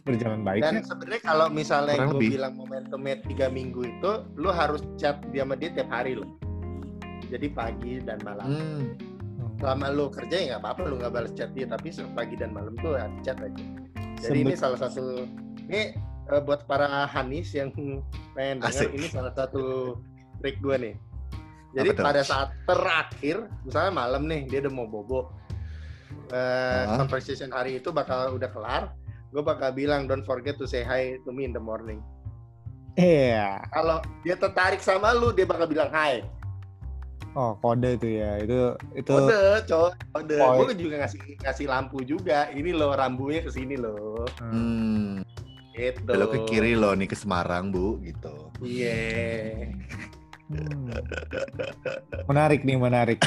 Berjalan 0.07 0.41
baik 0.41 0.61
Dan 0.63 0.73
ya? 0.73 0.81
sebenarnya 0.81 1.21
kalau 1.21 1.47
misalnya 1.51 1.95
Kurang 1.95 2.11
gue 2.13 2.21
bilang 2.31 2.53
momentumnya 2.55 3.15
tiga 3.21 3.47
minggu 3.47 3.81
itu, 3.83 4.11
lu 4.33 4.49
harus 4.49 4.79
chat 4.95 5.19
dia 5.29 5.43
sama 5.43 5.53
dia 5.53 5.69
tiap 5.69 5.91
hari 5.91 6.15
loh. 6.15 6.31
Jadi 7.27 7.47
pagi 7.51 7.99
dan 7.99 8.23
malam. 8.23 8.47
Hmm, 8.47 8.83
Selama 9.57 9.89
lu 9.89 10.05
kerja 10.07 10.35
ya 10.37 10.45
nggak 10.47 10.61
apa-apa 10.63 10.81
lu 10.85 10.95
nggak 10.95 11.11
balas 11.11 11.31
chat 11.33 11.49
dia, 11.51 11.65
tapi 11.65 11.89
pagi 12.13 12.37
dan 12.37 12.53
malam 12.53 12.77
tuh 12.77 12.95
ya 12.95 13.09
chat 13.21 13.37
aja. 13.37 13.63
Jadi 14.17 14.37
ini 14.39 14.53
Sebut- 14.53 14.61
salah 14.63 14.79
satu 14.79 15.25
ini 15.59 15.81
eh, 16.27 16.41
buat 16.41 16.63
para 16.63 16.87
Hanis 17.05 17.51
yang 17.51 17.73
pengen 18.31 18.61
denger 18.61 18.69
Asik. 18.69 18.89
ini 18.93 19.07
salah 19.09 19.33
satu 19.33 19.97
trik 20.39 20.61
gue 20.61 20.75
nih. 20.77 20.95
Jadi 21.73 21.89
Apa 21.91 22.01
pada 22.01 22.21
saat 22.21 22.49
terakhir, 22.63 23.37
misalnya 23.61 23.91
malam 23.91 24.23
nih 24.25 24.45
dia 24.45 24.59
udah 24.61 24.71
mau 24.71 24.85
bobo, 24.85 25.29
eh, 26.29 26.85
Ah. 26.85 26.95
conversation 26.95 27.49
hari 27.49 27.77
itu 27.77 27.89
bakal 27.89 28.33
udah 28.33 28.49
kelar, 28.49 28.83
gue 29.37 29.45
bakal 29.45 29.69
bilang 29.69 30.09
don't 30.09 30.25
forget 30.25 30.57
to 30.57 30.65
say 30.65 30.81
hi 30.81 31.21
to 31.21 31.29
me 31.29 31.45
in 31.45 31.53
the 31.53 31.61
morning. 31.61 32.01
Iya. 32.97 33.61
Kalau 33.69 34.01
dia 34.25 34.33
tertarik 34.33 34.81
sama 34.81 35.13
lu, 35.13 35.29
dia 35.29 35.45
bakal 35.45 35.69
bilang 35.69 35.93
hi. 35.93 36.25
Oh, 37.37 37.53
kode 37.61 38.01
itu 38.01 38.17
ya. 38.17 38.41
Itu 38.41 38.73
itu 38.97 39.13
Kode, 39.13 39.61
cowok, 39.69 39.93
kode. 40.09 40.35
Oh, 40.41 40.65
Gue 40.65 40.73
juga 40.73 41.05
ngasih 41.05 41.21
ngasih 41.45 41.65
lampu 41.69 42.01
juga. 42.01 42.49
Ini 42.49 42.73
loh 42.73 42.97
rambunya 42.97 43.45
ke 43.45 43.53
sini 43.53 43.77
loh. 43.77 44.25
hmm. 44.41 44.49
hmm. 44.49 45.13
Gitu. 45.77 46.09
Belok 46.09 46.33
ke 46.33 46.39
kiri 46.49 46.73
loh 46.73 46.97
nih 46.97 47.05
ke 47.05 47.13
Semarang 47.13 47.69
bu, 47.69 48.01
gitu. 48.01 48.49
Iya. 48.65 49.69
Hmm. 50.49 50.89
Menarik 52.25 52.65
nih, 52.65 52.81
menarik. 52.81 53.21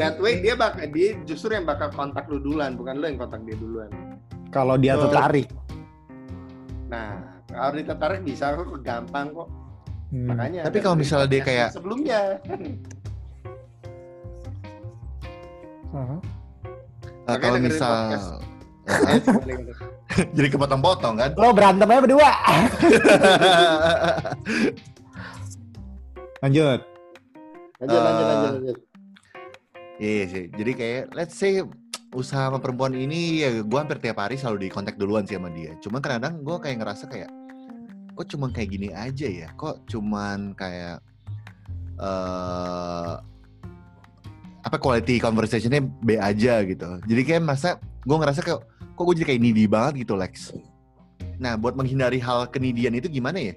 That 0.00 0.16
way 0.16 0.40
dia 0.40 0.56
bakal 0.56 0.88
dia 0.88 1.20
justru 1.28 1.52
yang 1.52 1.68
bakal 1.68 1.92
kontak 1.92 2.24
lu 2.32 2.40
duluan, 2.40 2.80
bukan 2.80 2.96
lu 2.96 3.04
yang 3.04 3.20
kontak 3.20 3.44
dia 3.44 3.60
duluan. 3.60 3.92
Kalau 4.50 4.74
dia 4.74 4.98
Oh. 4.98 5.06
tertarik. 5.06 5.46
Nah, 6.86 7.22
kalau 7.46 7.70
dia 7.72 7.86
tertarik 7.86 8.20
bisa 8.20 8.50
kok 8.52 8.66
gampang 8.82 9.30
kok. 9.30 9.48
Hmm. 10.10 10.26
Makanya. 10.26 10.66
Tapi 10.66 10.78
kalau 10.78 10.96
misalnya 10.98 11.28
dia 11.28 11.40
kayak- 11.40 11.70
sebelumnya. 11.70 12.42
Eh, 15.90 16.18
Makanya 17.26 17.38
kalau 17.38 17.58
misal 17.62 17.94
jadi 20.34 20.48
kepotong-potong 20.50 21.14
kan? 21.14 21.30
Lo 21.38 21.54
berantem 21.54 21.86
aja 21.86 22.00
berdua. 22.02 22.30
Lanjut. 26.42 26.80
Lanjut, 27.78 28.00
lanjut, 28.00 28.24
Eh, 28.24 28.26
lanjut, 28.26 28.50
lanjut. 28.50 28.76
Iya 30.00 30.22
sih. 30.26 30.44
Jadi 30.50 30.72
kayak 30.74 31.02
let's 31.12 31.36
say 31.36 31.60
usaha 32.10 32.50
sama 32.50 32.58
perempuan 32.58 32.90
ini 32.98 33.46
ya 33.46 33.62
gue 33.62 33.78
hampir 33.78 34.02
tiap 34.02 34.18
hari 34.18 34.34
selalu 34.34 34.66
di 34.66 34.68
kontak 34.70 34.98
duluan 34.98 35.22
sih 35.26 35.38
sama 35.38 35.50
dia. 35.54 35.78
Cuman 35.78 36.02
kadang-kadang 36.02 36.42
gue 36.42 36.56
kayak 36.58 36.76
ngerasa 36.82 37.04
kayak 37.06 37.30
kok 38.18 38.26
cuma 38.34 38.50
kayak 38.50 38.68
gini 38.74 38.88
aja 38.90 39.26
ya? 39.30 39.48
Kok 39.54 39.86
cuman 39.86 40.58
kayak 40.58 40.98
eh 42.00 43.14
apa 44.60 44.76
quality 44.76 45.22
conversationnya 45.22 45.80
B 45.80 46.18
aja 46.18 46.60
gitu. 46.66 46.98
Jadi 47.06 47.22
kayak 47.22 47.42
masa 47.46 47.78
gue 48.04 48.16
ngerasa 48.18 48.42
kayak 48.42 48.60
kok 48.66 49.02
gue 49.06 49.14
jadi 49.22 49.26
kayak 49.34 49.40
needy 49.40 49.64
banget 49.70 50.04
gitu 50.04 50.18
Lex. 50.18 50.52
Nah 51.38 51.54
buat 51.56 51.78
menghindari 51.78 52.18
hal 52.20 52.50
kenidian 52.50 52.92
itu 52.92 53.06
gimana 53.06 53.38
ya? 53.38 53.54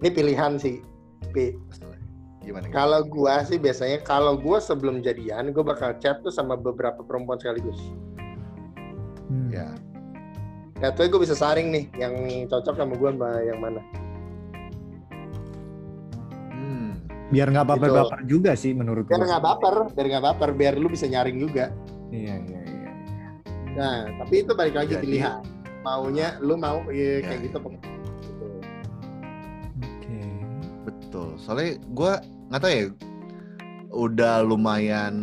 Ini 0.00 0.08
pilihan 0.12 0.56
sih. 0.56 0.80
Gimana? 2.46 2.70
Kalau 2.70 3.02
gua 3.02 3.42
sih 3.42 3.58
biasanya 3.58 3.98
kalau 4.00 4.38
gua 4.38 4.62
sebelum 4.62 5.02
jadian, 5.02 5.50
gua 5.50 5.66
bakal 5.66 5.98
chat 5.98 6.22
tuh 6.22 6.30
sama 6.30 6.54
beberapa 6.54 7.02
perempuan 7.02 7.36
sekaligus. 7.36 7.76
Hmm. 9.26 9.50
Ya. 9.50 9.66
Ya 10.76 10.92
tuh 10.92 11.08
gue 11.08 11.18
bisa 11.18 11.32
saring 11.32 11.72
nih 11.72 11.84
yang 11.96 12.14
cocok 12.46 12.76
sama 12.76 12.94
gua 12.94 13.10
sama 13.10 13.30
yang 13.42 13.58
mana. 13.58 13.80
Hmm. 16.52 16.90
Biar 17.32 17.48
nggak 17.50 17.66
Gitu. 17.66 17.72
baper-baper 17.74 18.20
juga 18.24 18.52
sih 18.54 18.72
menurut 18.72 19.08
Biar 19.08 19.18
gue. 19.18 19.28
nggak 19.28 19.42
baper, 19.42 19.74
biar 19.90 20.06
nggak 20.06 20.24
baper, 20.24 20.50
biar 20.52 20.74
lu 20.76 20.86
bisa 20.86 21.08
nyaring 21.08 21.38
juga. 21.40 21.72
Iya, 22.12 22.34
iya, 22.38 22.60
iya. 22.62 22.90
Nah, 23.74 23.98
tapi 24.22 24.46
itu 24.46 24.52
balik 24.54 24.74
lagi 24.76 24.94
Jadi- 24.94 25.02
pilihan. 25.02 25.42
Maunya 25.80 26.34
lu 26.42 26.58
mau 26.58 26.82
iya, 26.90 27.22
Ya, 27.22 27.30
kayak 27.30 27.40
ya. 27.40 27.44
gitu 27.46 27.56
pokoknya. 27.58 27.82
Gitu. 28.20 28.46
Oke. 29.80 30.18
Betul. 30.84 31.28
Soalnya 31.38 31.70
gue 31.80 32.12
nggak 32.50 32.60
tahu 32.62 32.72
ya. 32.72 32.86
Udah 33.96 34.44
lumayan 34.44 35.14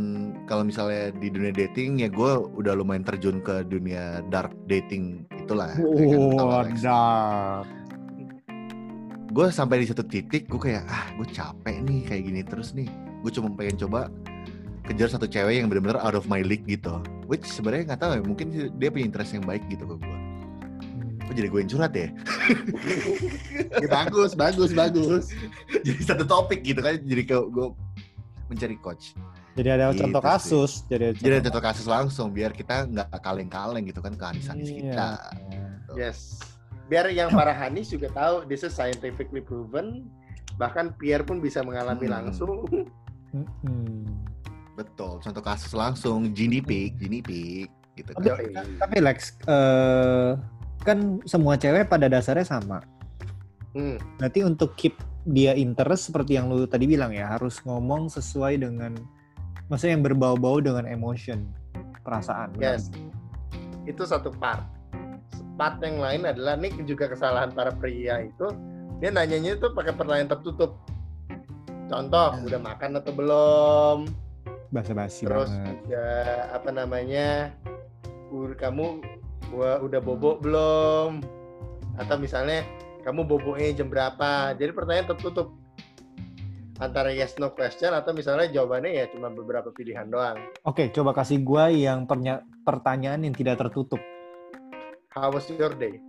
kalau 0.49 0.65
misalnya 0.65 1.13
di 1.15 1.29
dunia 1.29 1.53
dating 1.53 2.01
ya 2.03 2.09
gue 2.09 2.31
udah 2.59 2.73
lumayan 2.75 3.05
terjun 3.05 3.39
ke 3.39 3.63
dunia 3.67 4.25
dark 4.27 4.51
dating 4.67 5.23
itulah. 5.37 5.71
ya 5.75 6.17
kan. 6.75 6.75
Gue 9.33 9.49
sampai 9.49 9.81
di 9.81 9.89
satu 9.89 10.05
titik 10.05 10.45
gue 10.45 10.61
kayak 10.61 10.85
ah 10.85 11.09
gue 11.17 11.27
capek 11.29 11.75
nih 11.85 11.99
kayak 12.05 12.21
gini 12.27 12.41
terus 12.45 12.73
nih. 12.77 12.89
Gue 13.21 13.31
cuma 13.31 13.49
pengen 13.53 13.77
coba 13.87 14.11
kejar 14.83 15.07
satu 15.07 15.25
cewek 15.25 15.63
yang 15.63 15.71
benar-benar 15.71 16.03
out 16.03 16.13
of 16.17 16.27
my 16.27 16.43
league 16.43 16.65
gitu. 16.67 16.99
Which 17.25 17.47
sebenarnya 17.47 17.93
nggak 17.93 18.01
tahu 18.03 18.11
ya 18.19 18.21
mungkin 18.25 18.47
dia 18.77 18.89
punya 18.91 19.05
interest 19.07 19.31
yang 19.33 19.45
baik 19.47 19.63
gitu 19.71 19.85
ke 19.85 19.95
gue. 20.01 20.19
Oh 21.23 21.33
jadi 21.33 21.47
gue 21.47 21.59
yang 21.59 21.69
curhat 21.69 21.93
ya? 21.93 22.07
Ya, 23.75 23.87
bagus, 23.87 24.31
bagus, 24.33 24.71
bagus. 24.71 25.31
jadi 25.85 26.01
satu 26.03 26.23
topik 26.23 26.61
gitu 26.61 26.79
kan. 26.79 26.95
Jadi 26.97 27.23
ke 27.23 27.37
gue 27.37 27.67
mencari 28.47 28.75
coach. 28.77 29.15
Jadi 29.53 29.69
ada 29.69 29.89
Gitu 29.89 30.01
contoh 30.03 30.19
sih. 30.19 30.27
kasus. 30.27 30.71
Jadi 30.87 31.03
ada 31.03 31.13
Jadi 31.15 31.33
ada 31.33 31.43
contoh 31.45 31.63
kasus 31.63 31.85
langsung 31.85 32.27
biar 32.29 32.51
kita 32.51 32.85
nggak 32.85 33.07
kaleng-kaleng 33.17 33.85
gitu 33.85 33.99
kan 33.99 34.13
ke 34.13 34.23
Hanis-Hanis 34.23 34.67
Iya. 34.67 34.77
kita. 34.79 35.09
Yes. 35.93 36.19
Biar 36.85 37.07
yang 37.09 37.29
para 37.29 37.51
Hanis 37.51 37.87
juga 37.87 38.09
tahu 38.09 38.43
this 38.45 38.61
is 38.61 38.71
scientifically 38.71 39.39
proven. 39.39 40.09
Bahkan 40.55 40.95
Pierre 40.95 41.23
pun 41.23 41.37
bisa 41.37 41.61
mengalami 41.61 42.05
Hmm. 42.05 42.13
langsung. 42.19 42.65
Mm-mm. 43.31 44.05
Betul, 44.73 45.17
contoh 45.19 45.41
kasus 45.41 45.69
langsung 45.71 46.29
Gini 46.29 46.57
Pig, 46.57 46.97
Gini 46.97 47.21
Pig 47.21 47.69
gitu 47.93 48.09
Tapi, 48.11 48.49
kan. 48.49 48.65
tapi 48.79 48.97
Lex, 48.99 49.37
eh, 49.43 50.33
kan 50.83 51.23
semua 51.23 51.55
cewek 51.55 51.87
pada 51.87 52.11
dasarnya 52.11 52.45
sama. 52.45 52.83
Hmm. 53.73 53.97
Berarti 54.21 54.45
untuk 54.45 54.75
keep 54.77 54.93
dia 55.23 55.55
interest 55.55 56.11
seperti 56.11 56.35
yang 56.35 56.51
lu 56.51 56.67
tadi 56.67 56.85
bilang 56.85 57.15
ya, 57.15 57.31
harus 57.31 57.63
ngomong 57.63 58.11
sesuai 58.11 58.59
dengan 58.59 58.93
maksudnya 59.71 59.95
yang 59.97 60.05
berbau-bau 60.05 60.59
dengan 60.59 60.85
emotion, 60.85 61.47
perasaan. 62.03 62.53
Yes. 62.59 62.91
Itu 63.87 64.03
satu 64.03 64.29
part. 64.35 64.61
Part 65.55 65.79
yang 65.81 65.97
lain 66.03 66.27
adalah 66.27 66.59
ini 66.59 66.83
juga 66.83 67.07
kesalahan 67.07 67.55
para 67.55 67.71
pria 67.71 68.21
itu 68.21 68.51
dia 68.99 69.09
nanyanya 69.09 69.57
itu 69.57 69.67
pakai 69.71 69.95
pertanyaan 69.95 70.31
tertutup. 70.31 70.77
Contoh, 71.87 72.29
Hmm. 72.35 72.47
udah 72.47 72.59
makan 72.59 72.91
atau 72.99 73.11
belum? 73.11 73.97
Basa-basi 74.73 75.27
Terus 75.29 75.51
banget. 75.53 75.77
ya 75.93 76.09
apa 76.49 76.69
namanya? 76.73 77.53
"U- 78.33 78.55
Kamu 78.57 79.03
gua 79.53 79.77
udah 79.85 80.01
bobok 80.01 80.41
belum? 80.41 81.21
Atau 82.01 82.17
misalnya 82.17 82.65
kamu 83.05 83.29
boboknya 83.29 83.77
jam 83.77 83.93
berapa? 83.93 84.57
Jadi 84.57 84.71
pertanyaan 84.73 85.13
tertutup 85.13 85.53
antara 86.81 87.13
yes 87.13 87.37
no 87.37 87.53
question 87.53 87.93
atau 87.93 88.11
misalnya 88.17 88.49
jawabannya 88.49 88.97
ya 88.97 89.05
cuma 89.13 89.29
beberapa 89.29 89.69
pilihan 89.69 90.09
doang. 90.09 90.41
Oke, 90.65 90.89
coba 90.89 91.13
kasih 91.13 91.45
gua 91.45 91.69
yang 91.69 92.09
pertanyaan 92.65 93.21
yang 93.29 93.35
tidak 93.37 93.61
tertutup. 93.61 94.01
How 95.13 95.29
was 95.29 95.45
your 95.53 95.77
day? 95.77 96.01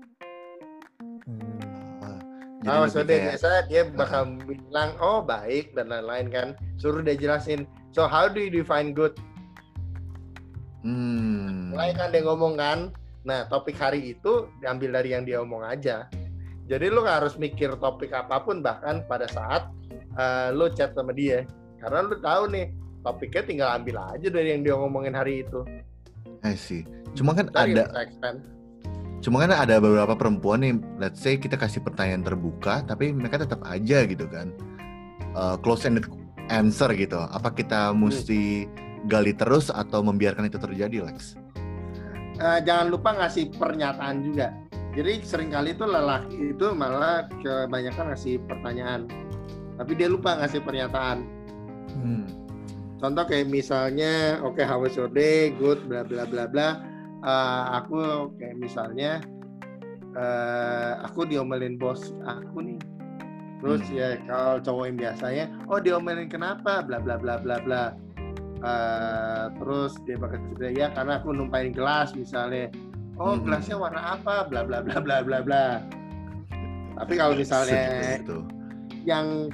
Hmm. 1.29 1.65
Jadi 2.65 2.81
was 2.81 2.97
your 2.97 3.05
day? 3.05 3.21
kayak, 3.21 3.29
Biasa 3.37 3.49
dia 3.69 3.83
bakal 3.93 4.41
bilang 4.49 4.97
oh 4.97 5.21
baik 5.21 5.77
dan 5.77 5.93
lain-lain 5.93 6.33
kan. 6.33 6.49
Suruh 6.81 7.05
dia 7.05 7.13
jelasin. 7.13 7.69
So 7.93 8.09
how 8.09 8.33
do 8.33 8.41
you 8.41 8.49
define 8.49 8.97
good? 8.97 9.13
hmm, 10.81 11.77
Mulai 11.77 11.93
kan 11.93 12.09
dia 12.09 12.25
ngomong 12.25 12.57
kan. 12.57 12.89
Nah 13.25 13.49
topik 13.49 13.77
hari 13.81 14.15
itu 14.17 14.49
diambil 14.61 15.01
dari 15.01 15.17
yang 15.17 15.25
dia 15.25 15.41
omong 15.41 15.65
aja. 15.65 16.09
Jadi 16.65 16.89
lu 16.89 17.05
nggak 17.05 17.19
harus 17.25 17.35
mikir 17.37 17.77
topik 17.77 18.13
apa 18.13 18.41
pun 18.41 18.65
bahkan 18.65 19.05
pada 19.05 19.29
saat 19.29 19.69
eh, 20.17 20.49
lu 20.53 20.69
chat 20.73 20.93
sama 20.93 21.13
dia. 21.13 21.49
Karena 21.81 22.05
lu 22.05 22.17
tahu 22.21 22.49
nih 22.53 22.73
topiknya 23.05 23.43
tinggal 23.45 23.69
ambil 23.77 23.97
aja 24.17 24.29
dari 24.33 24.57
yang 24.57 24.65
dia 24.65 24.75
ngomongin 24.77 25.13
hari 25.13 25.45
itu. 25.45 25.61
I 26.41 26.57
see. 26.57 26.89
Cuma 27.13 27.37
kan 27.37 27.53
ada, 27.55 27.89
cuma 29.23 29.37
kan 29.45 29.55
ada 29.55 29.79
beberapa 29.79 30.19
perempuan 30.19 30.67
nih, 30.67 30.75
let's 30.99 31.23
say 31.23 31.39
kita 31.39 31.55
kasih 31.55 31.81
pertanyaan 31.81 32.27
terbuka, 32.27 32.83
tapi 32.85 33.15
mereka 33.15 33.47
tetap 33.47 33.63
aja 33.65 34.03
gitu 34.03 34.27
kan, 34.27 34.51
uh, 35.39 35.55
close 35.63 35.87
ended 35.87 36.11
answer 36.51 36.91
gitu. 36.93 37.17
Apa 37.17 37.55
kita 37.55 37.95
mesti 37.95 38.67
gali 39.07 39.31
terus 39.31 39.71
atau 39.71 40.03
membiarkan 40.03 40.51
itu 40.51 40.59
terjadi, 40.59 41.07
Lex? 41.07 41.39
Eh, 42.35 42.61
jangan 42.67 42.91
lupa 42.91 43.15
ngasih 43.15 43.55
pernyataan 43.55 44.27
juga. 44.27 44.51
Jadi 44.95 45.23
sering 45.27 45.51
kali 45.51 45.75
itu 45.75 45.87
lelaki 45.87 46.55
itu 46.55 46.67
malah 46.75 47.27
kebanyakan 47.43 48.15
ngasih 48.15 48.39
pertanyaan, 48.47 49.11
tapi 49.75 49.99
dia 49.99 50.07
lupa 50.07 50.39
ngasih 50.39 50.63
pernyataan. 50.63 51.27
Hmm. 51.95 52.27
Contoh 53.03 53.27
kayak 53.27 53.51
misalnya, 53.51 54.39
oke 54.43 54.63
how 54.63 54.79
was 54.79 54.95
your 54.95 55.11
day, 55.11 55.51
good, 55.59 55.83
bla 55.91 56.07
bla 56.07 56.27
bla 56.27 56.47
bla. 56.47 56.69
Eh, 57.23 57.63
aku 57.75 58.31
kayak 58.39 58.59
misalnya, 58.59 59.19
eh, 60.15 60.93
aku 61.03 61.27
diomelin 61.27 61.75
bos 61.79 62.15
aku 62.27 62.63
nih. 62.63 62.79
Terus 63.63 63.83
Hmm. 63.91 63.99
ya 63.99 64.09
kalau 64.27 64.63
cowok 64.63 64.85
yang 64.91 64.99
biasanya, 64.99 65.45
oh 65.71 65.79
diomelin 65.83 66.31
kenapa, 66.31 66.83
bla 66.87 66.99
bla 67.03 67.19
bla 67.19 67.39
bla 67.39 67.59
bla. 67.63 67.83
Eh, 68.65 69.45
terus 69.61 69.93
dia 70.09 70.17
bakal 70.17 70.41
cerita 70.41 70.69
ya 70.73 70.89
karena 70.97 71.21
aku 71.21 71.37
numpain 71.37 71.69
gelas 71.69 72.17
misalnya. 72.17 72.73
Oh 73.21 73.37
Hmm. 73.37 73.45
gelasnya 73.45 73.77
warna 73.77 74.17
apa, 74.17 74.49
bla 74.49 74.65
bla 74.65 74.81
bla 74.81 74.99
bla 75.05 75.21
bla 75.21 75.39
bla. 75.45 75.65
Tapi 76.97 77.13
kalau 77.15 77.37
misalnya 77.37 78.17
Segitu. 78.17 78.41
yang 79.05 79.53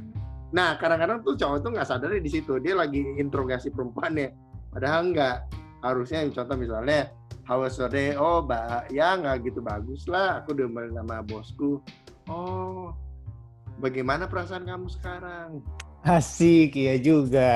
nah 0.51 0.75
kadang-kadang 0.79 1.23
tuh 1.27 1.35
cowok 1.35 1.59
tuh 1.63 1.71
nggak 1.75 1.87
sadar 1.87 2.11
di 2.11 2.27
situ 2.31 2.59
dia 2.59 2.75
lagi 2.75 3.07
interogasi 3.19 3.71
perempuannya 3.71 4.35
padahal 4.75 5.15
nggak 5.15 5.37
harusnya 5.79 6.27
yang 6.27 6.35
contoh 6.35 6.59
misalnya 6.59 7.07
how 7.47 7.63
was 7.63 7.79
your 7.79 7.87
day 7.87 8.19
oh 8.19 8.43
ba 8.43 8.83
ya 8.91 9.15
nggak 9.15 9.47
gitu 9.47 9.63
bagus 9.63 10.11
lah 10.11 10.43
aku 10.43 10.59
diomelin 10.59 10.91
sama 10.99 11.23
bosku 11.23 11.79
oh 12.27 12.91
bagaimana 13.79 14.27
perasaan 14.27 14.67
kamu 14.67 14.91
sekarang 14.91 15.63
Asik, 16.01 16.73
iya 16.75 16.97
juga. 16.97 17.53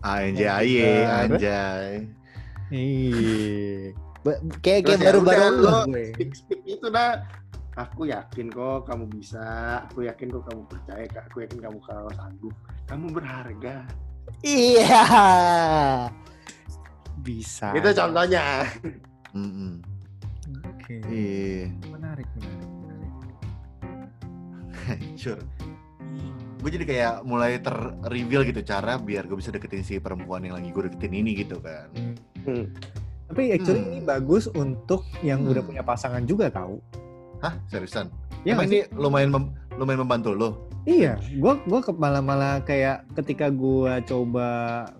Anjay, 0.00 0.82
anjay. 1.04 2.10
Iya. 2.68 3.94
Ba- 4.20 4.40
Kayak 4.58 4.80
Terus 4.82 4.88
kayak 4.88 4.98
ya 4.98 5.04
baru-baru 5.04 5.46
lu 5.46 5.62
lo 5.62 5.74
gue. 5.86 6.04
speak 6.10 6.30
speak 6.32 6.60
itu 6.64 6.86
dah 6.88 7.22
aku 7.76 8.08
yakin 8.08 8.48
kok 8.48 8.88
kamu 8.88 9.04
bisa 9.12 9.44
aku 9.84 10.02
yakin 10.02 10.26
kok 10.28 10.44
kamu 10.44 10.62
percaya 10.64 11.04
Kak. 11.06 11.28
aku 11.28 11.44
yakin 11.44 11.60
kamu 11.60 11.78
kalau 11.84 12.08
sanggup 12.10 12.54
kamu 12.86 13.06
berharga 13.12 13.84
Iya. 14.40 15.04
Bisa. 17.20 17.68
itu 17.72 17.90
contohnya 17.92 18.64
Mm-mm. 19.30 19.84
Oke. 20.64 20.94
Iya. 21.04 21.68
Menarik, 21.88 22.28
menarik, 22.32 22.70
menarik. 22.72 23.12
Hancur. 24.88 25.38
Gue 26.64 26.72
jadi 26.72 26.88
kayak 26.88 27.14
mulai 27.28 27.60
ter-reveal 27.60 28.48
gitu 28.48 28.64
cara 28.64 28.96
biar 28.96 29.28
gue 29.28 29.36
bisa 29.36 29.52
deketin 29.52 29.84
si 29.84 30.00
perempuan 30.00 30.40
yang 30.40 30.56
lagi 30.56 30.72
gue 30.72 30.88
deketin 30.88 31.12
ini 31.12 31.36
gitu 31.36 31.60
kan. 31.60 31.92
Hmm. 32.40 32.72
Tapi 33.28 33.52
actually 33.52 33.84
Hmm. 33.84 33.90
ini 33.92 34.00
bagus 34.00 34.48
untuk 34.48 35.04
yang 35.20 35.44
Hmm. 35.44 35.52
udah 35.52 35.60
punya 35.60 35.84
pasangan 35.84 36.24
juga 36.24 36.48
tahu. 36.48 36.80
Hah? 37.44 37.60
Seriusan? 37.68 38.08
Ya 38.48 38.56
Emang 38.56 38.72
ini 38.72 38.88
lumayan 38.96 39.28
mem- 39.28 39.52
lumayan 39.76 40.08
membantu 40.08 40.32
lo? 40.32 40.48
Iya, 40.84 41.20
gua 41.36 41.60
gua 41.64 41.84
ke 41.84 41.92
malah 41.92 42.24
malah 42.24 42.60
kayak 42.60 43.12
ketika 43.12 43.52
gua 43.52 44.00
coba 44.00 44.48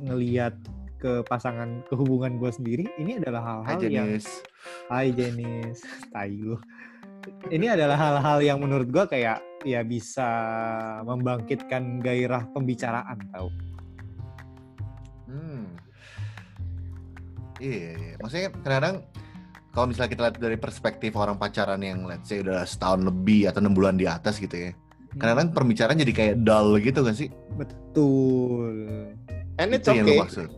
ngeliat 0.00 0.52
ke 0.96 1.24
pasangan 1.24 1.80
ke 1.84 1.96
hubungan 1.96 2.36
gua 2.36 2.52
sendiri, 2.52 2.88
ini 2.96 3.16
adalah 3.16 3.40
hal-hal 3.64 3.80
yang 3.88 4.08
Jenis. 4.12 4.28
Hai 4.88 5.12
Jenis, 5.12 5.80
tai 6.08 6.36
lu. 6.36 6.60
Ini 7.48 7.76
adalah 7.76 7.96
hal-hal 7.96 8.38
yang 8.44 8.58
menurut 8.60 8.88
gua 8.88 9.04
kayak 9.08 9.40
ya 9.64 9.80
bisa 9.80 10.28
membangkitkan 11.08 12.04
gairah 12.04 12.44
pembicaraan 12.52 13.18
tahu. 13.32 13.48
Hmm. 15.28 15.64
Iya, 17.60 17.90
iya. 17.96 18.14
Maksudnya 18.20 18.48
kadang-kadang 18.60 18.96
kalau 19.74 19.86
misalnya 19.90 20.10
kita 20.12 20.22
lihat 20.28 20.36
dari 20.38 20.56
perspektif 20.60 21.12
orang 21.16 21.40
pacaran 21.40 21.80
yang 21.80 22.06
let's 22.06 22.28
say 22.28 22.44
udah 22.44 22.62
setahun 22.62 23.02
lebih 23.02 23.50
atau 23.50 23.64
enam 23.64 23.74
bulan 23.74 23.96
di 23.96 24.06
atas 24.06 24.38
gitu 24.38 24.70
ya. 24.70 24.70
Kadang-kadang 25.16 25.50
pembicaraan 25.54 25.98
jadi 25.98 26.12
kayak 26.12 26.34
dull 26.44 26.76
gitu 26.78 27.00
kan 27.06 27.14
sih? 27.14 27.30
Betul. 27.56 28.74
and 29.58 29.70
it's 29.70 29.86
Itu 29.86 29.94
yang 29.94 30.06
lo 30.06 30.12
okay 30.12 30.22
maksud. 30.26 30.48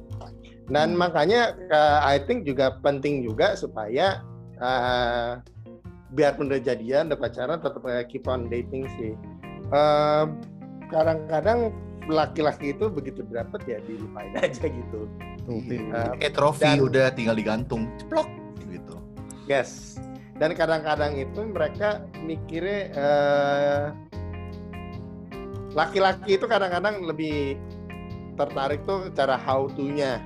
Dan 0.67 0.89
Hmm. 0.93 0.99
makanya 0.99 1.55
uh, 1.71 2.01
I 2.03 2.19
think 2.27 2.43
juga 2.43 2.81
penting 2.83 3.23
juga 3.23 3.55
supaya 3.55 4.25
uh, 4.59 5.39
biarpun 6.15 6.47
udah 6.47 6.63
jadian, 6.63 7.11
udah 7.11 7.19
pacaran, 7.19 7.59
tetap 7.59 7.83
uh, 7.83 8.05
keep 8.07 8.27
on 8.31 8.47
dating 8.47 8.87
sih. 9.01 9.13
Uh, 9.75 10.31
kadang-kadang 10.93 11.75
laki-laki 12.07 12.71
itu 12.71 12.87
begitu 12.87 13.27
dapat 13.27 13.59
ya 13.67 13.79
dilupain 13.83 14.31
aja 14.45 14.67
gitu. 14.71 15.11
Uh, 15.47 16.15
Kayak 16.19 16.35
trofi 16.39 16.63
dan- 16.63 16.83
udah 16.83 17.07
tinggal 17.15 17.35
digantung, 17.35 17.91
ceplok 17.99 18.29
gitu. 18.71 18.97
yes. 19.51 19.99
Dan 20.37 20.53
kadang-kadang 20.53 21.17
itu 21.17 21.49
mereka 21.49 22.05
mikirnya 22.21 22.93
uh, 22.93 23.85
laki-laki 25.73 26.37
itu 26.37 26.45
kadang-kadang 26.45 27.01
lebih 27.05 27.57
tertarik 28.37 28.85
tuh 28.85 29.09
cara 29.17 29.41
how 29.41 29.65
to-nya. 29.73 30.21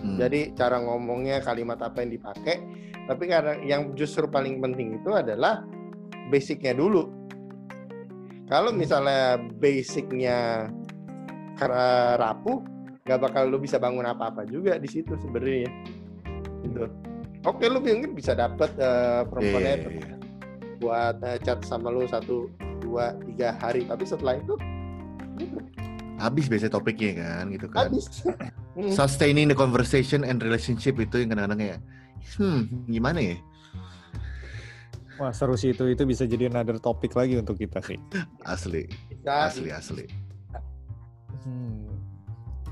Hmm. 0.00 0.16
Jadi 0.16 0.56
cara 0.56 0.80
ngomongnya 0.80 1.44
kalimat 1.44 1.76
apa 1.84 2.00
yang 2.00 2.16
dipakai. 2.16 2.64
Tapi 3.04 3.24
kadang 3.28 3.60
yang 3.64 3.92
justru 3.92 4.24
paling 4.24 4.64
penting 4.64 4.96
itu 5.00 5.10
adalah 5.12 5.60
basicnya 6.32 6.72
dulu. 6.72 7.08
Kalau 8.48 8.72
misalnya 8.72 9.40
basicnya 9.60 10.68
karena 11.56 12.16
rapuh, 12.20 12.60
nggak 13.04 13.20
bakal 13.20 13.48
lu 13.48 13.60
bisa 13.60 13.76
bangun 13.76 14.04
apa-apa 14.08 14.48
juga 14.48 14.76
di 14.80 14.88
situ 14.88 15.16
sebenarnya. 15.20 15.68
Gitu. 16.64 16.84
Oke, 17.44 17.68
lu 17.68 17.80
mungkin 17.84 18.16
bisa 18.16 18.32
dapet 18.32 18.72
eh, 18.80 19.20
Iya, 19.20 19.28
perempuannya 19.28 19.74
iya, 19.76 19.88
iya. 19.92 20.16
buat 20.80 21.16
eh, 21.20 21.36
chat 21.44 21.60
sama 21.68 21.92
lu 21.92 22.08
satu 22.08 22.48
dua 22.80 23.12
tiga 23.28 23.56
hari 23.60 23.84
tapi 23.88 24.04
setelah 24.04 24.36
itu 24.40 24.56
Habis 26.14 26.46
biasanya 26.46 26.72
topiknya 26.78 27.12
kan 27.20 27.44
gitu 27.52 27.66
kan. 27.68 27.90
habis 27.90 28.06
Hmm. 28.74 28.90
Sustaining 28.96 29.46
the 29.50 29.56
conversation 29.56 30.26
and 30.26 30.42
relationship 30.42 30.98
itu 30.98 31.22
yang 31.22 31.30
kadang-kadang 31.30 31.60
kayak 31.62 31.80
hmm 32.34 32.60
gimana 32.86 33.18
ya? 33.18 33.36
Wah 35.14 35.30
seru 35.30 35.54
sih 35.54 35.70
itu, 35.70 35.86
itu 35.86 36.02
bisa 36.02 36.24
jadi 36.24 36.48
another 36.48 36.76
topik 36.76 37.14
lagi 37.14 37.36
untuk 37.36 37.54
kita 37.54 37.78
sih. 37.80 37.94
Asli, 38.42 38.90
asli, 39.22 39.70
asli. 39.70 40.04
Hmm. 41.40 41.86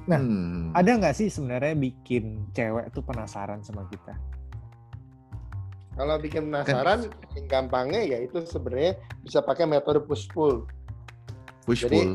Nah, 0.04 0.18
Hmm. 0.18 0.74
Ada 0.74 0.98
nggak 0.98 1.14
sih 1.14 1.28
sebenarnya 1.28 1.72
bikin 1.72 2.50
cewek 2.50 2.90
tuh 2.90 3.00
penasaran 3.00 3.60
sama 3.60 3.86
kita? 3.86 4.14
kalau 5.92 6.16
bikin 6.16 6.48
penasaran 6.48 7.04
yang 7.36 7.46
gampangnya 7.46 8.00
ya 8.00 8.18
itu 8.18 8.40
sebenarnya 8.42 8.96
bisa 9.20 9.38
pakai 9.38 9.68
metode 9.68 10.00
push 10.00 10.24
pull 10.26 10.64
push 11.62 11.84
jadi- 11.84 11.92
pull. 11.92 12.10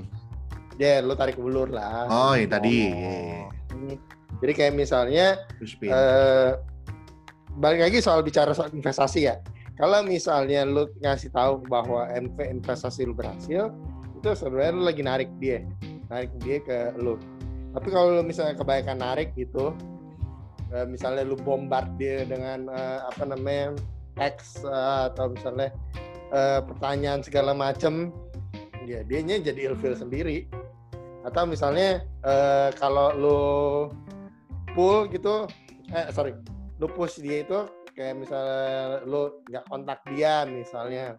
ya 0.76 0.98
lu 1.00 1.14
tarik 1.14 1.38
ulur 1.38 1.70
lah 1.70 2.10
Oh, 2.10 2.34
yang 2.34 2.50
tadi. 2.50 2.74
Oh. 2.84 2.90
Iya, 2.90 3.14
iya. 3.14 3.42
Hmm. 3.70 3.98
jadi 4.42 4.52
kayak 4.56 4.74
misalnya 4.74 5.26
Push 5.56 5.78
pin. 5.78 5.94
eh 5.94 6.58
balik 7.58 7.90
lagi 7.90 7.98
soal 8.00 8.22
bicara 8.22 8.54
soal 8.54 8.70
investasi 8.70 9.26
ya. 9.26 9.42
Kalau 9.78 10.02
misalnya 10.06 10.66
lu 10.66 10.90
ngasih 11.02 11.30
tahu 11.34 11.62
bahwa 11.70 12.10
MV 12.10 12.38
investasi 12.62 13.06
lu 13.06 13.14
berhasil, 13.14 13.70
itu 14.18 14.30
sebenarnya 14.34 14.74
lu 14.74 14.84
lagi 14.86 15.04
narik 15.06 15.30
dia, 15.38 15.62
narik 16.10 16.34
dia 16.42 16.58
ke 16.62 16.98
lu. 16.98 17.18
Tapi 17.78 17.88
kalau 17.94 18.18
lu 18.18 18.24
misalnya 18.26 18.58
kebanyakan 18.58 18.98
narik 18.98 19.30
gitu, 19.38 19.74
eh, 20.74 20.86
misalnya 20.90 21.22
lu 21.26 21.38
bombard 21.38 21.94
dia 22.02 22.26
dengan 22.26 22.70
eh, 22.74 23.00
apa 23.06 23.24
namanya 23.26 23.78
X 24.18 24.66
eh, 24.66 25.02
atau 25.14 25.30
misalnya 25.34 25.70
pertanyaan 26.68 27.24
segala 27.24 27.56
macem, 27.56 28.12
ya 28.84 29.00
dianya 29.06 29.40
jadi 29.40 29.72
ilfil 29.72 29.96
sendiri. 29.96 30.44
Atau 31.24 31.48
misalnya 31.48 32.04
kalau 32.76 33.16
lu 33.16 33.42
pull 34.76 35.08
gitu, 35.08 35.48
eh 35.96 36.12
sorry, 36.12 36.36
lu 36.78 36.88
push 36.90 37.22
dia 37.22 37.42
itu 37.42 37.66
kayak 37.98 38.22
misalnya 38.22 39.02
lu 39.06 39.42
nggak 39.50 39.66
kontak 39.70 40.00
dia 40.14 40.46
misalnya. 40.46 41.18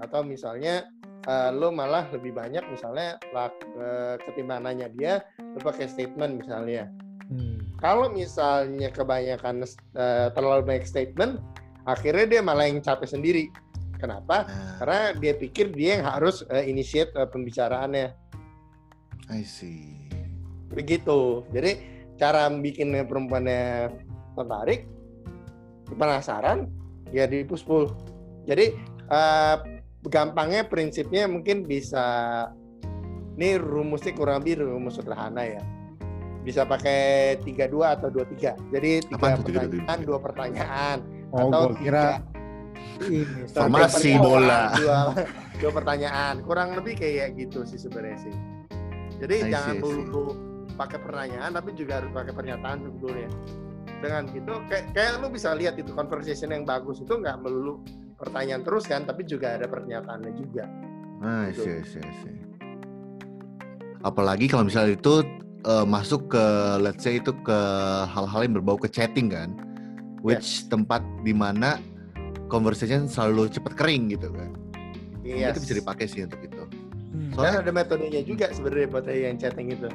Atau 0.00 0.24
misalnya 0.24 0.88
eh, 1.28 1.50
lu 1.52 1.72
malah 1.72 2.08
lebih 2.12 2.36
banyak 2.36 2.64
misalnya 2.68 3.20
lak, 3.32 3.52
eh, 3.76 4.16
ketimbang 4.24 4.64
nanya 4.64 4.88
dia 4.92 5.24
lu 5.40 5.58
pakai 5.60 5.88
statement 5.88 6.40
misalnya. 6.40 6.88
Hmm. 7.26 7.58
kalau 7.82 8.06
misalnya 8.06 8.86
kebanyakan 8.94 9.66
eh, 9.98 10.30
terlalu 10.30 10.62
banyak 10.62 10.86
statement 10.86 11.42
akhirnya 11.86 12.38
dia 12.38 12.40
malah 12.42 12.70
yang 12.70 12.82
capek 12.82 13.08
sendiri. 13.08 13.44
Kenapa? 13.96 14.44
Nah, 14.44 14.76
karena 14.78 15.02
dia 15.16 15.32
pikir 15.34 15.72
dia 15.72 15.98
yang 15.98 16.04
harus 16.04 16.44
eh, 16.52 16.68
initiate 16.68 17.10
eh, 17.16 17.28
pembicaraannya. 17.30 18.12
I 19.32 19.42
see. 19.42 20.06
begitu. 20.66 21.46
Jadi 21.54 21.78
cara 22.20 22.50
bikin 22.52 22.92
perempuannya 23.06 23.88
tertarik 24.36 24.84
penasaran 25.90 26.68
ya 27.10 27.24
di 27.24 27.42
push 27.42 27.64
pull 27.64 27.90
jadi 28.46 28.74
eh, 29.10 29.56
gampangnya 30.06 30.62
prinsipnya 30.66 31.26
mungkin 31.26 31.66
bisa 31.66 32.06
ini 33.36 33.60
rumusnya 33.60 34.16
kurang 34.16 34.40
lebih 34.40 34.64
rumus 34.64 34.96
sederhana 34.96 35.44
ya. 35.44 35.60
Bisa 36.40 36.62
pakai 36.62 37.36
32 37.42 37.68
atau 37.82 38.08
23 38.08 38.72
jadi 38.72 38.90
tiga 39.02 39.18
Apaan 39.18 39.42
tuh 39.42 39.52
32? 39.52 39.66
pertanyaan 39.66 39.98
dua 40.06 40.18
pertanyaan. 40.22 40.96
Oh, 41.34 41.50
atau 41.50 41.62
kira 41.74 42.22
tiga- 42.22 42.34
ini 43.12 43.44
Formasi 43.52 44.14
Satu 44.16 44.22
bola. 44.24 44.62
dua, 44.78 44.98
dua 45.60 45.70
pertanyaan. 45.74 46.34
Kurang 46.46 46.78
lebih 46.78 46.96
kayak 46.96 47.36
gitu 47.36 47.66
sih 47.68 47.76
sebenarnya 47.76 48.30
sih. 48.30 48.34
Jadi 49.20 49.36
I 49.42 49.50
jangan 49.52 49.74
see. 49.74 49.82
melulu 49.84 50.24
pakai 50.76 50.98
pertanyaan 51.02 51.50
tapi 51.50 51.72
juga 51.76 52.00
harus 52.00 52.12
pakai 52.14 52.32
pernyataan 52.36 52.78
sebetulnya 52.84 53.28
dengan 54.02 54.28
gitu 54.30 54.60
kayak, 54.68 54.92
kayak 54.92 55.22
lu 55.22 55.28
bisa 55.32 55.56
lihat 55.56 55.78
itu 55.80 55.90
conversation 55.92 56.52
yang 56.52 56.64
bagus 56.68 57.00
itu 57.00 57.14
nggak 57.16 57.40
melulu 57.40 57.80
pertanyaan 58.16 58.64
terus 58.64 58.84
kan 58.88 59.04
tapi 59.04 59.24
juga 59.24 59.56
ada 59.56 59.68
pernyataannya 59.68 60.32
juga 60.36 60.64
see, 61.56 61.80
I 61.80 61.84
see, 61.84 62.02
I 62.04 62.12
see. 62.20 62.36
Apalagi 64.04 64.52
kalau 64.52 64.68
misalnya 64.68 64.94
itu 64.96 65.24
eh, 65.64 65.86
masuk 65.88 66.28
ke 66.28 66.44
let's 66.84 67.00
say 67.00 67.16
itu 67.16 67.32
ke 67.40 67.58
hal-hal 68.12 68.40
yang 68.44 68.54
berbau 68.60 68.76
ke 68.76 68.88
chatting 68.90 69.32
kan. 69.32 69.56
Which 70.20 70.66
tempat 70.66 71.06
di 71.22 71.30
mana 71.30 71.78
conversation 72.50 73.06
selalu 73.06 73.48
cepat 73.48 73.78
kering 73.78 74.12
gitu 74.12 74.28
kan. 74.34 74.50
Yes. 75.24 75.56
Itu 75.56 75.58
bisa 75.64 75.74
dipakai 75.80 76.06
sih 76.10 76.20
untuk 76.26 76.42
itu. 76.42 76.62
Hmm. 77.16 77.32
dan 77.32 77.34
Soalnya 77.34 77.58
ada 77.64 77.72
metodenya 77.72 78.22
juga 78.26 78.52
sebenarnya 78.52 78.88
buat 78.92 79.06
yang 79.08 79.38
chatting 79.40 79.72
itu 79.72 79.88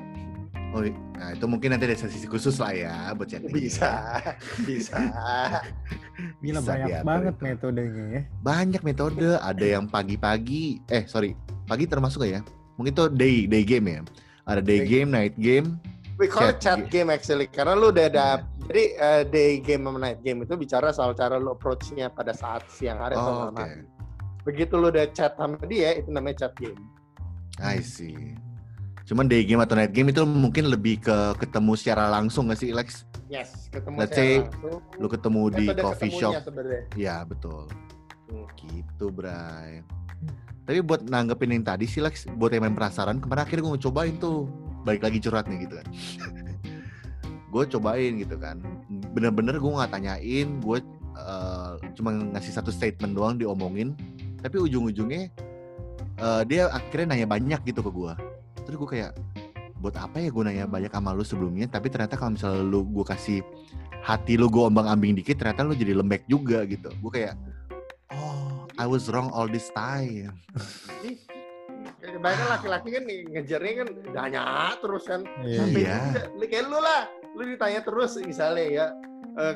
oh, 0.71 0.81
nah 1.15 1.29
itu 1.31 1.45
mungkin 1.45 1.71
nanti 1.71 1.85
ada 1.85 1.95
sesi 1.95 2.23
khusus 2.23 2.55
lah 2.57 2.71
ya 2.71 2.95
buat 3.13 3.27
chatting. 3.27 3.51
bisa 3.51 4.19
bisa 4.67 4.97
Gila 6.41 6.61
Bisa 6.61 6.69
banyak 6.69 6.87
diatur 6.87 7.05
banget 7.07 7.33
itu. 7.33 7.43
metodenya 7.49 8.03
ya. 8.05 8.21
Banyak 8.39 8.81
metode, 8.85 9.29
ada 9.37 9.65
yang 9.65 9.85
pagi-pagi, 9.85 10.77
eh 10.87 11.03
sorry, 11.09 11.33
pagi 11.65 11.89
termasuk 11.89 12.21
gak 12.21 12.31
ya? 12.37 12.41
Mungkin 12.77 12.93
itu 12.93 13.05
day 13.09 13.35
day 13.45 13.63
game 13.65 13.85
ya. 13.89 14.01
Ada 14.45 14.61
day 14.61 14.85
Day 14.85 14.89
game, 14.89 15.09
night 15.09 15.33
game. 15.37 15.77
We 16.17 16.29
call 16.29 16.49
it 16.49 16.61
Chat 16.61 16.85
chat 16.85 16.93
game 16.93 17.09
actually 17.09 17.49
karena 17.49 17.73
lu 17.73 17.89
udah 17.89 18.05
ada 18.05 18.27
Iya. 18.37 18.45
jadi 18.69 18.83
eh, 18.93 19.21
day 19.25 19.51
game 19.57 19.81
sama 19.83 19.97
night 19.97 20.21
game 20.21 20.45
itu 20.45 20.53
bicara 20.53 20.93
soal 20.93 21.11
cara 21.11 21.35
lu 21.35 21.51
approach-nya 21.51 22.13
pada 22.13 22.29
saat 22.31 22.61
siang 22.69 23.01
hari 23.01 23.17
atau 23.17 23.25
Oh, 23.25 23.37
malam 23.49 23.57
hari. 23.57 23.81
Begitu 24.41 24.73
lu 24.77 24.93
udah 24.93 25.09
chat 25.09 25.33
sama 25.33 25.57
dia 25.65 25.97
itu 25.97 26.09
namanya 26.09 26.45
chat 26.45 26.53
game. 26.55 26.77
I 27.57 27.81
see. 27.81 28.37
Cuman 29.11 29.27
day 29.27 29.43
game 29.43 29.59
atau 29.59 29.75
night 29.75 29.91
game 29.91 30.07
itu 30.15 30.23
mungkin 30.23 30.71
lebih 30.71 31.03
ke 31.03 31.35
ketemu 31.35 31.75
secara 31.75 32.07
langsung 32.07 32.47
gak 32.47 32.63
sih 32.63 32.71
Lex? 32.71 33.03
Yes, 33.27 33.67
ketemu 33.67 33.99
Let's 33.99 34.15
secara 34.15 34.23
say 34.23 34.39
langsung. 34.39 34.79
Lu 35.03 35.07
ketemu 35.11 35.41
di 35.51 35.65
Metode 35.67 35.83
coffee 35.83 36.11
shop. 36.15 36.31
ketemunya 36.31 36.47
sebenarnya. 36.47 36.81
Ya 36.95 37.17
betul. 37.27 37.67
Hmm. 38.31 38.47
Gitu 38.55 39.05
Bray. 39.11 39.83
Tapi 40.63 40.79
buat 40.79 41.03
nanggepin 41.03 41.51
yang 41.51 41.67
tadi 41.67 41.91
sih 41.91 41.99
Lex, 41.99 42.23
buat 42.39 42.55
yang 42.55 42.63
main 42.63 42.71
penasaran, 42.71 43.19
kemarin 43.19 43.43
akhirnya 43.43 43.67
gue 43.67 43.83
cobain 43.83 44.15
tuh. 44.15 44.47
Balik 44.87 45.03
lagi 45.03 45.19
curhat 45.19 45.51
nih 45.51 45.67
gitu 45.67 45.75
kan. 45.75 45.87
gue 47.51 47.63
cobain 47.67 48.11
gitu 48.15 48.35
kan. 48.39 48.63
Bener-bener 49.11 49.59
gue 49.59 49.71
nggak 49.75 49.91
tanyain, 49.91 50.47
gue 50.63 50.79
eh, 51.19 51.71
cuma 51.99 52.15
ngasih 52.15 52.55
satu 52.55 52.71
statement 52.71 53.11
doang 53.11 53.35
diomongin. 53.35 53.91
Tapi 54.39 54.55
ujung-ujungnya 54.55 55.27
eh, 56.15 56.41
dia 56.47 56.71
akhirnya 56.71 57.11
nanya 57.11 57.27
banyak 57.27 57.59
gitu 57.67 57.83
ke 57.83 57.91
gue. 57.91 58.30
Terus 58.71 58.87
gue 58.87 59.03
kayak, 59.03 59.11
buat 59.83 59.99
apa 59.99 60.23
ya 60.23 60.31
gue 60.31 60.43
nanya 60.47 60.63
banyak 60.63 60.95
sama 60.95 61.11
lu 61.11 61.27
sebelumnya? 61.27 61.67
Tapi 61.67 61.91
ternyata 61.91 62.15
kalau 62.15 62.39
misalnya 62.39 62.63
lu 62.63 62.87
gue 62.87 63.03
kasih 63.03 63.43
hati 63.99 64.39
lu 64.39 64.47
gue 64.47 64.63
ombang-ambing 64.63 65.11
dikit, 65.19 65.43
ternyata 65.43 65.67
lu 65.67 65.75
jadi 65.75 65.91
lembek 65.91 66.23
juga 66.31 66.63
gitu. 66.63 66.87
Gue 67.03 67.11
kayak, 67.11 67.35
oh 68.15 68.63
I 68.79 68.87
was 68.87 69.11
wrong 69.11 69.27
all 69.35 69.51
this 69.51 69.67
time. 69.75 70.39
Kebanyakan 71.99 72.47
laki-laki 72.47 72.89
kan 72.95 73.03
ngejarnya 73.03 73.73
kan 73.83 73.87
nanya 74.15 74.41
terus 74.79 75.03
kan. 75.03 75.21
Iya. 75.43 75.59
Sampai 75.59 75.81
Iya. 75.83 75.97
juga, 75.99 76.23
lu 76.31 76.43
kayak 76.47 76.65
lu 76.71 76.79
lah, 76.79 77.01
lu 77.35 77.41
ditanya 77.43 77.81
terus 77.83 78.11
misalnya 78.23 78.65
ya 78.71 78.85
eh, 79.35 79.55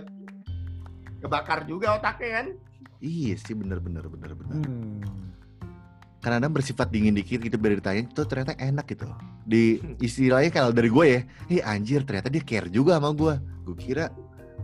kebakar 1.24 1.64
juga 1.64 1.96
otaknya 1.96 2.44
kan. 2.44 2.48
Iya 3.00 3.40
sih 3.40 3.56
bener-bener 3.56 4.04
bener-bener. 4.12 4.60
Hmm. 4.60 4.95
Kadang-kadang 6.26 6.58
bersifat 6.58 6.90
dingin 6.90 7.14
dikit 7.14 7.38
gitu 7.38 7.54
biar 7.54 7.78
ditanya 7.78 8.02
itu 8.10 8.22
ternyata 8.26 8.58
enak 8.58 8.86
gitu. 8.90 9.06
Di 9.46 9.78
istilahnya 10.10 10.50
kalau 10.50 10.74
dari 10.74 10.90
gue 10.90 11.06
ya, 11.06 11.22
eh 11.54 11.62
anjir 11.62 12.02
ternyata 12.02 12.34
dia 12.34 12.42
care 12.42 12.66
juga 12.66 12.98
sama 12.98 13.14
gue. 13.14 13.38
Gue 13.62 13.78
kira 13.78 14.10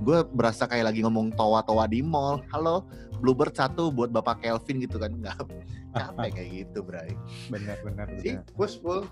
gue 0.01 0.25
berasa 0.33 0.65
kayak 0.65 0.89
lagi 0.89 1.05
ngomong 1.05 1.37
towa-towa 1.37 1.85
di 1.85 2.01
mall. 2.01 2.41
Halo, 2.49 2.89
Bluebird 3.21 3.53
satu 3.53 3.93
buat 3.93 4.09
Bapak 4.09 4.41
Kelvin 4.41 4.81
gitu 4.81 4.97
kan. 4.97 5.13
Nggak 5.13 5.37
capek 5.93 6.29
kayak 6.33 6.49
gitu, 6.65 6.81
Bray. 6.81 7.13
Benar 7.53 7.77
benar 7.85 8.09
Si 8.17 8.33
benar. 8.33 8.43
push 8.57 8.81
pull. 8.81 9.05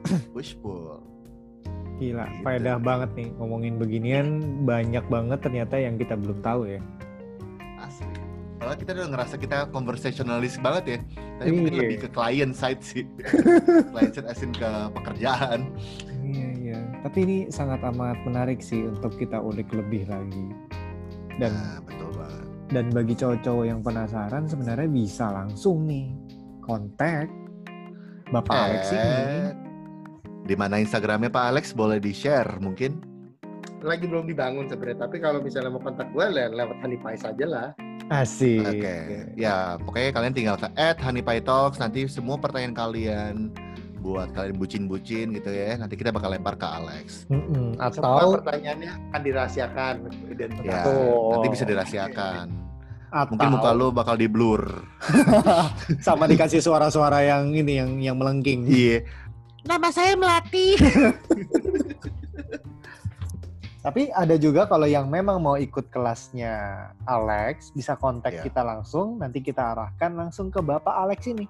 Push 0.32 0.56
pull. 0.64 1.04
Gila, 2.00 2.24
Gitu. 2.24 2.40
faedah 2.40 2.80
banget 2.80 3.12
nih 3.12 3.28
ngomongin 3.36 3.76
beginian 3.76 4.26
banyak 4.64 5.04
banget 5.12 5.44
ternyata 5.44 5.76
yang 5.76 6.00
kita 6.00 6.16
belum 6.16 6.40
tahu 6.40 6.64
ya. 6.64 6.80
Kita 8.72 8.90
udah 8.92 9.08
ngerasa 9.08 9.34
kita 9.34 9.56
conversationalist 9.68 10.58
banget 10.58 10.84
ya. 10.86 10.98
Tapi 11.36 11.50
mungkin 11.50 11.72
Iya. 11.72 11.80
lebih 11.82 11.98
ke 12.00 12.08
client 12.08 12.52
side 12.52 12.80
sih. 12.80 13.04
client 13.92 14.12
side 14.12 14.28
asin 14.28 14.50
ke 14.50 14.68
pekerjaan. 14.92 15.70
Iya 16.20 16.48
iya. 16.54 16.78
Tapi 17.00 17.18
ini 17.20 17.36
sangat 17.48 17.80
amat 17.84 18.20
menarik 18.22 18.60
sih 18.60 18.84
untuk 18.84 19.14
kita 19.14 19.36
ulik 19.36 19.70
lebih 19.70 20.04
lagi. 20.06 20.46
Dan 21.36 21.50
Nah, 21.50 21.80
betul 21.80 22.12
banget. 22.12 22.44
dan 22.68 22.84
bagi 22.90 23.14
cowok-cowok 23.14 23.64
yang 23.64 23.80
penasaran 23.80 24.44
sebenarnya 24.44 24.86
bisa 24.86 25.26
langsung 25.28 25.84
nih 25.84 26.12
kontak 26.60 27.26
Bapak 28.28 28.54
Alex 28.54 28.82
ini. 28.88 29.00
Eh, 29.00 29.48
Di 30.40 30.54
mana 30.54 30.76
Instagramnya 30.76 31.28
Pak 31.28 31.44
Alex 31.48 31.64
boleh 31.72 31.98
di 31.98 32.10
share 32.10 32.58
mungkin? 32.58 33.02
Lagi 33.80 34.04
belum 34.04 34.24
dibangun 34.24 34.66
sebenarnya, 34.66 35.02
tapi 35.02 35.16
kalau 35.16 35.40
misalnya 35.40 35.70
mau 35.70 35.80
kontak 35.80 36.10
gue 36.10 36.26
le- 36.26 36.52
lewat 36.52 36.76
Honey 36.78 36.94
Pies 36.96 37.22
aja 37.22 37.42
lah. 37.44 37.68
Asik. 38.10 38.66
Oke, 38.66 38.96
ya 39.38 39.78
pokoknya 39.78 40.10
kalian 40.10 40.34
tinggal 40.34 40.56
ke 40.58 40.66
add 40.74 40.98
Honey 40.98 41.22
Pie 41.22 41.38
Talks 41.46 41.78
nanti 41.78 42.10
semua 42.10 42.34
pertanyaan 42.42 42.74
kalian 42.74 43.34
buat 44.02 44.34
kalian 44.34 44.58
bucin-bucin 44.58 45.30
gitu 45.30 45.46
ya. 45.46 45.78
Nanti 45.78 45.94
kita 45.94 46.10
bakal 46.10 46.34
lempar 46.34 46.58
ke 46.58 46.66
Alex. 46.66 47.30
Mm-mm. 47.30 47.78
Semua 47.94 48.18
Atau 48.18 48.42
pertanyaannya 48.42 48.90
akan 49.14 49.20
dirahasiakan 49.22 49.94
identitas. 50.26 50.66
Ya, 50.66 50.82
Betul. 50.82 51.30
nanti 51.30 51.48
bisa 51.54 51.64
dirahasiakan. 51.64 52.46
atau 53.10 53.34
Mungkin 53.34 53.58
muka 53.58 53.70
lo 53.74 53.90
bakal 53.90 54.14
di 54.14 54.30
blur. 54.30 54.86
sama 56.06 56.30
dikasih 56.30 56.62
suara-suara 56.62 57.26
yang 57.26 57.54
ini 57.54 57.78
yang 57.78 57.90
yang 57.98 58.16
melengking. 58.18 58.66
Iya. 58.66 59.06
Nama 59.66 59.88
saya 59.90 60.14
Melati. 60.18 60.78
Tapi 63.80 64.12
ada 64.12 64.36
juga 64.36 64.68
kalau 64.68 64.84
yang 64.84 65.08
memang 65.08 65.40
mau 65.40 65.56
ikut 65.56 65.88
kelasnya 65.88 66.52
Alex 67.08 67.72
bisa 67.72 67.96
kontak 67.96 68.36
Ya. 68.36 68.42
kita 68.44 68.60
langsung, 68.60 69.16
nanti 69.16 69.40
kita 69.40 69.72
arahkan 69.72 70.12
langsung 70.12 70.52
ke 70.52 70.60
Bapak 70.60 70.92
Alex 70.92 71.24
ini. 71.32 71.48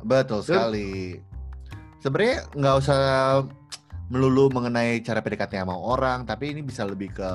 Betul 0.00 0.40
sekali. 0.40 1.20
Sebenarnya 2.00 2.48
nggak 2.56 2.76
usah 2.80 3.00
melulu 4.08 4.48
mengenai 4.48 5.04
cara 5.04 5.20
PDKT 5.20 5.60
sama 5.60 5.76
orang, 5.76 6.24
tapi 6.24 6.56
ini 6.56 6.64
bisa 6.64 6.88
lebih 6.88 7.12
ke 7.12 7.30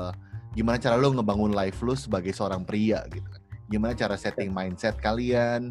gimana 0.57 0.81
cara 0.81 0.97
lo 0.97 1.13
ngebangun 1.13 1.53
life 1.53 1.77
lo 1.85 1.93
sebagai 1.93 2.33
seorang 2.33 2.65
pria 2.65 3.05
gitu 3.13 3.27
kan. 3.29 3.41
Gimana 3.69 3.93
cara 3.93 4.17
setting 4.17 4.49
mindset 4.49 4.97
kalian, 4.97 5.69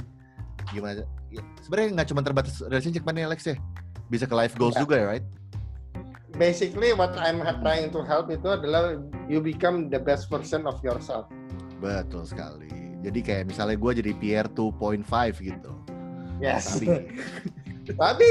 gimana 0.70 1.02
ya, 1.26 1.42
sebenarnya 1.66 1.88
nggak 1.98 2.08
cuma 2.12 2.20
terbatas 2.22 2.54
relationship 2.62 3.02
mana 3.02 3.26
Alex 3.26 3.50
ya. 3.50 3.56
Bisa 4.06 4.30
ke 4.30 4.34
life 4.36 4.54
goals 4.54 4.78
Ya. 4.78 4.82
juga 4.86 4.94
ya, 4.94 5.06
right? 5.10 5.26
Basically 6.40 6.96
what 6.96 7.12
I'm 7.20 7.44
trying 7.60 7.92
to 7.92 8.00
help 8.00 8.32
itu 8.32 8.48
adalah 8.48 8.96
you 9.28 9.44
become 9.44 9.92
the 9.92 10.00
best 10.00 10.32
version 10.32 10.64
of 10.64 10.80
yourself. 10.80 11.28
Betul 11.84 12.24
sekali. 12.24 12.72
Jadi 13.04 13.20
kayak 13.20 13.52
misalnya 13.52 13.76
gue 13.76 13.92
jadi 14.00 14.12
Pierre 14.16 14.48
2.5 14.56 15.04
gitu. 15.44 15.72
Yes. 16.40 16.80
Tapi 16.80 16.88
Tapi 17.96 18.28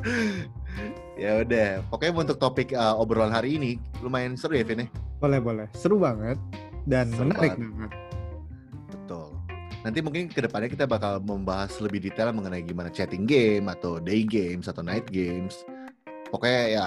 ya 1.22 1.42
udah, 1.42 1.82
pokoknya 1.90 2.12
untuk 2.14 2.38
topik 2.38 2.70
uh, 2.70 2.94
obrolan 2.94 3.34
hari 3.34 3.58
ini 3.58 3.70
lumayan 3.98 4.38
seru 4.38 4.54
ya 4.54 4.64
Vin 4.66 4.86
ya? 4.86 4.88
Boleh 5.18 5.38
boleh, 5.42 5.66
seru 5.74 5.98
banget 5.98 6.38
dan 6.86 7.10
Seru 7.10 7.30
menarik 7.30 7.58
banget. 7.58 7.70
banget. 7.72 7.90
Betul. 8.94 9.28
Nanti 9.82 9.98
mungkin 9.98 10.30
ke 10.30 10.38
depannya 10.38 10.70
kita 10.70 10.86
bakal 10.86 11.18
membahas 11.18 11.74
lebih 11.82 11.98
detail 12.06 12.30
mengenai 12.30 12.62
gimana 12.62 12.90
chatting 12.90 13.26
game 13.26 13.66
atau 13.66 13.98
day 13.98 14.22
games 14.22 14.70
atau 14.70 14.86
night 14.86 15.06
games. 15.10 15.66
Pokoknya 16.32 16.62
ya 16.72 16.86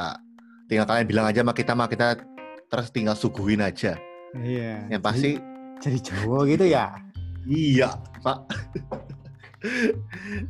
tinggal 0.65 0.89
kalian 0.89 1.05
bilang 1.05 1.29
aja 1.29 1.45
sama 1.45 1.53
kita 1.53 1.77
mah 1.77 1.85
kita 1.85 2.17
terus 2.65 2.89
tinggal 2.89 3.13
suguhin 3.13 3.61
aja. 3.61 3.93
Iya. 4.33 4.89
Yang 4.89 5.01
pasti 5.05 5.31
jadi 5.79 5.99
cowok 6.01 6.41
gitu 6.49 6.65
ya. 6.65 6.97
iya, 7.45 7.93
Pak. 8.25 8.41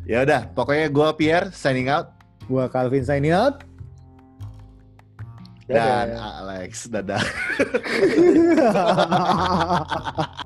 ya 0.07 0.23
udah, 0.23 0.47
pokoknya 0.55 0.87
gua 0.87 1.11
Pierre 1.11 1.51
signing 1.51 1.91
out 1.91 2.15
Gua 2.47 2.71
Calvin 2.71 3.03
signing 3.03 3.35
out. 3.35 3.67
dan 5.65 6.13
Alex 6.13 6.85
dadah. 6.93 7.19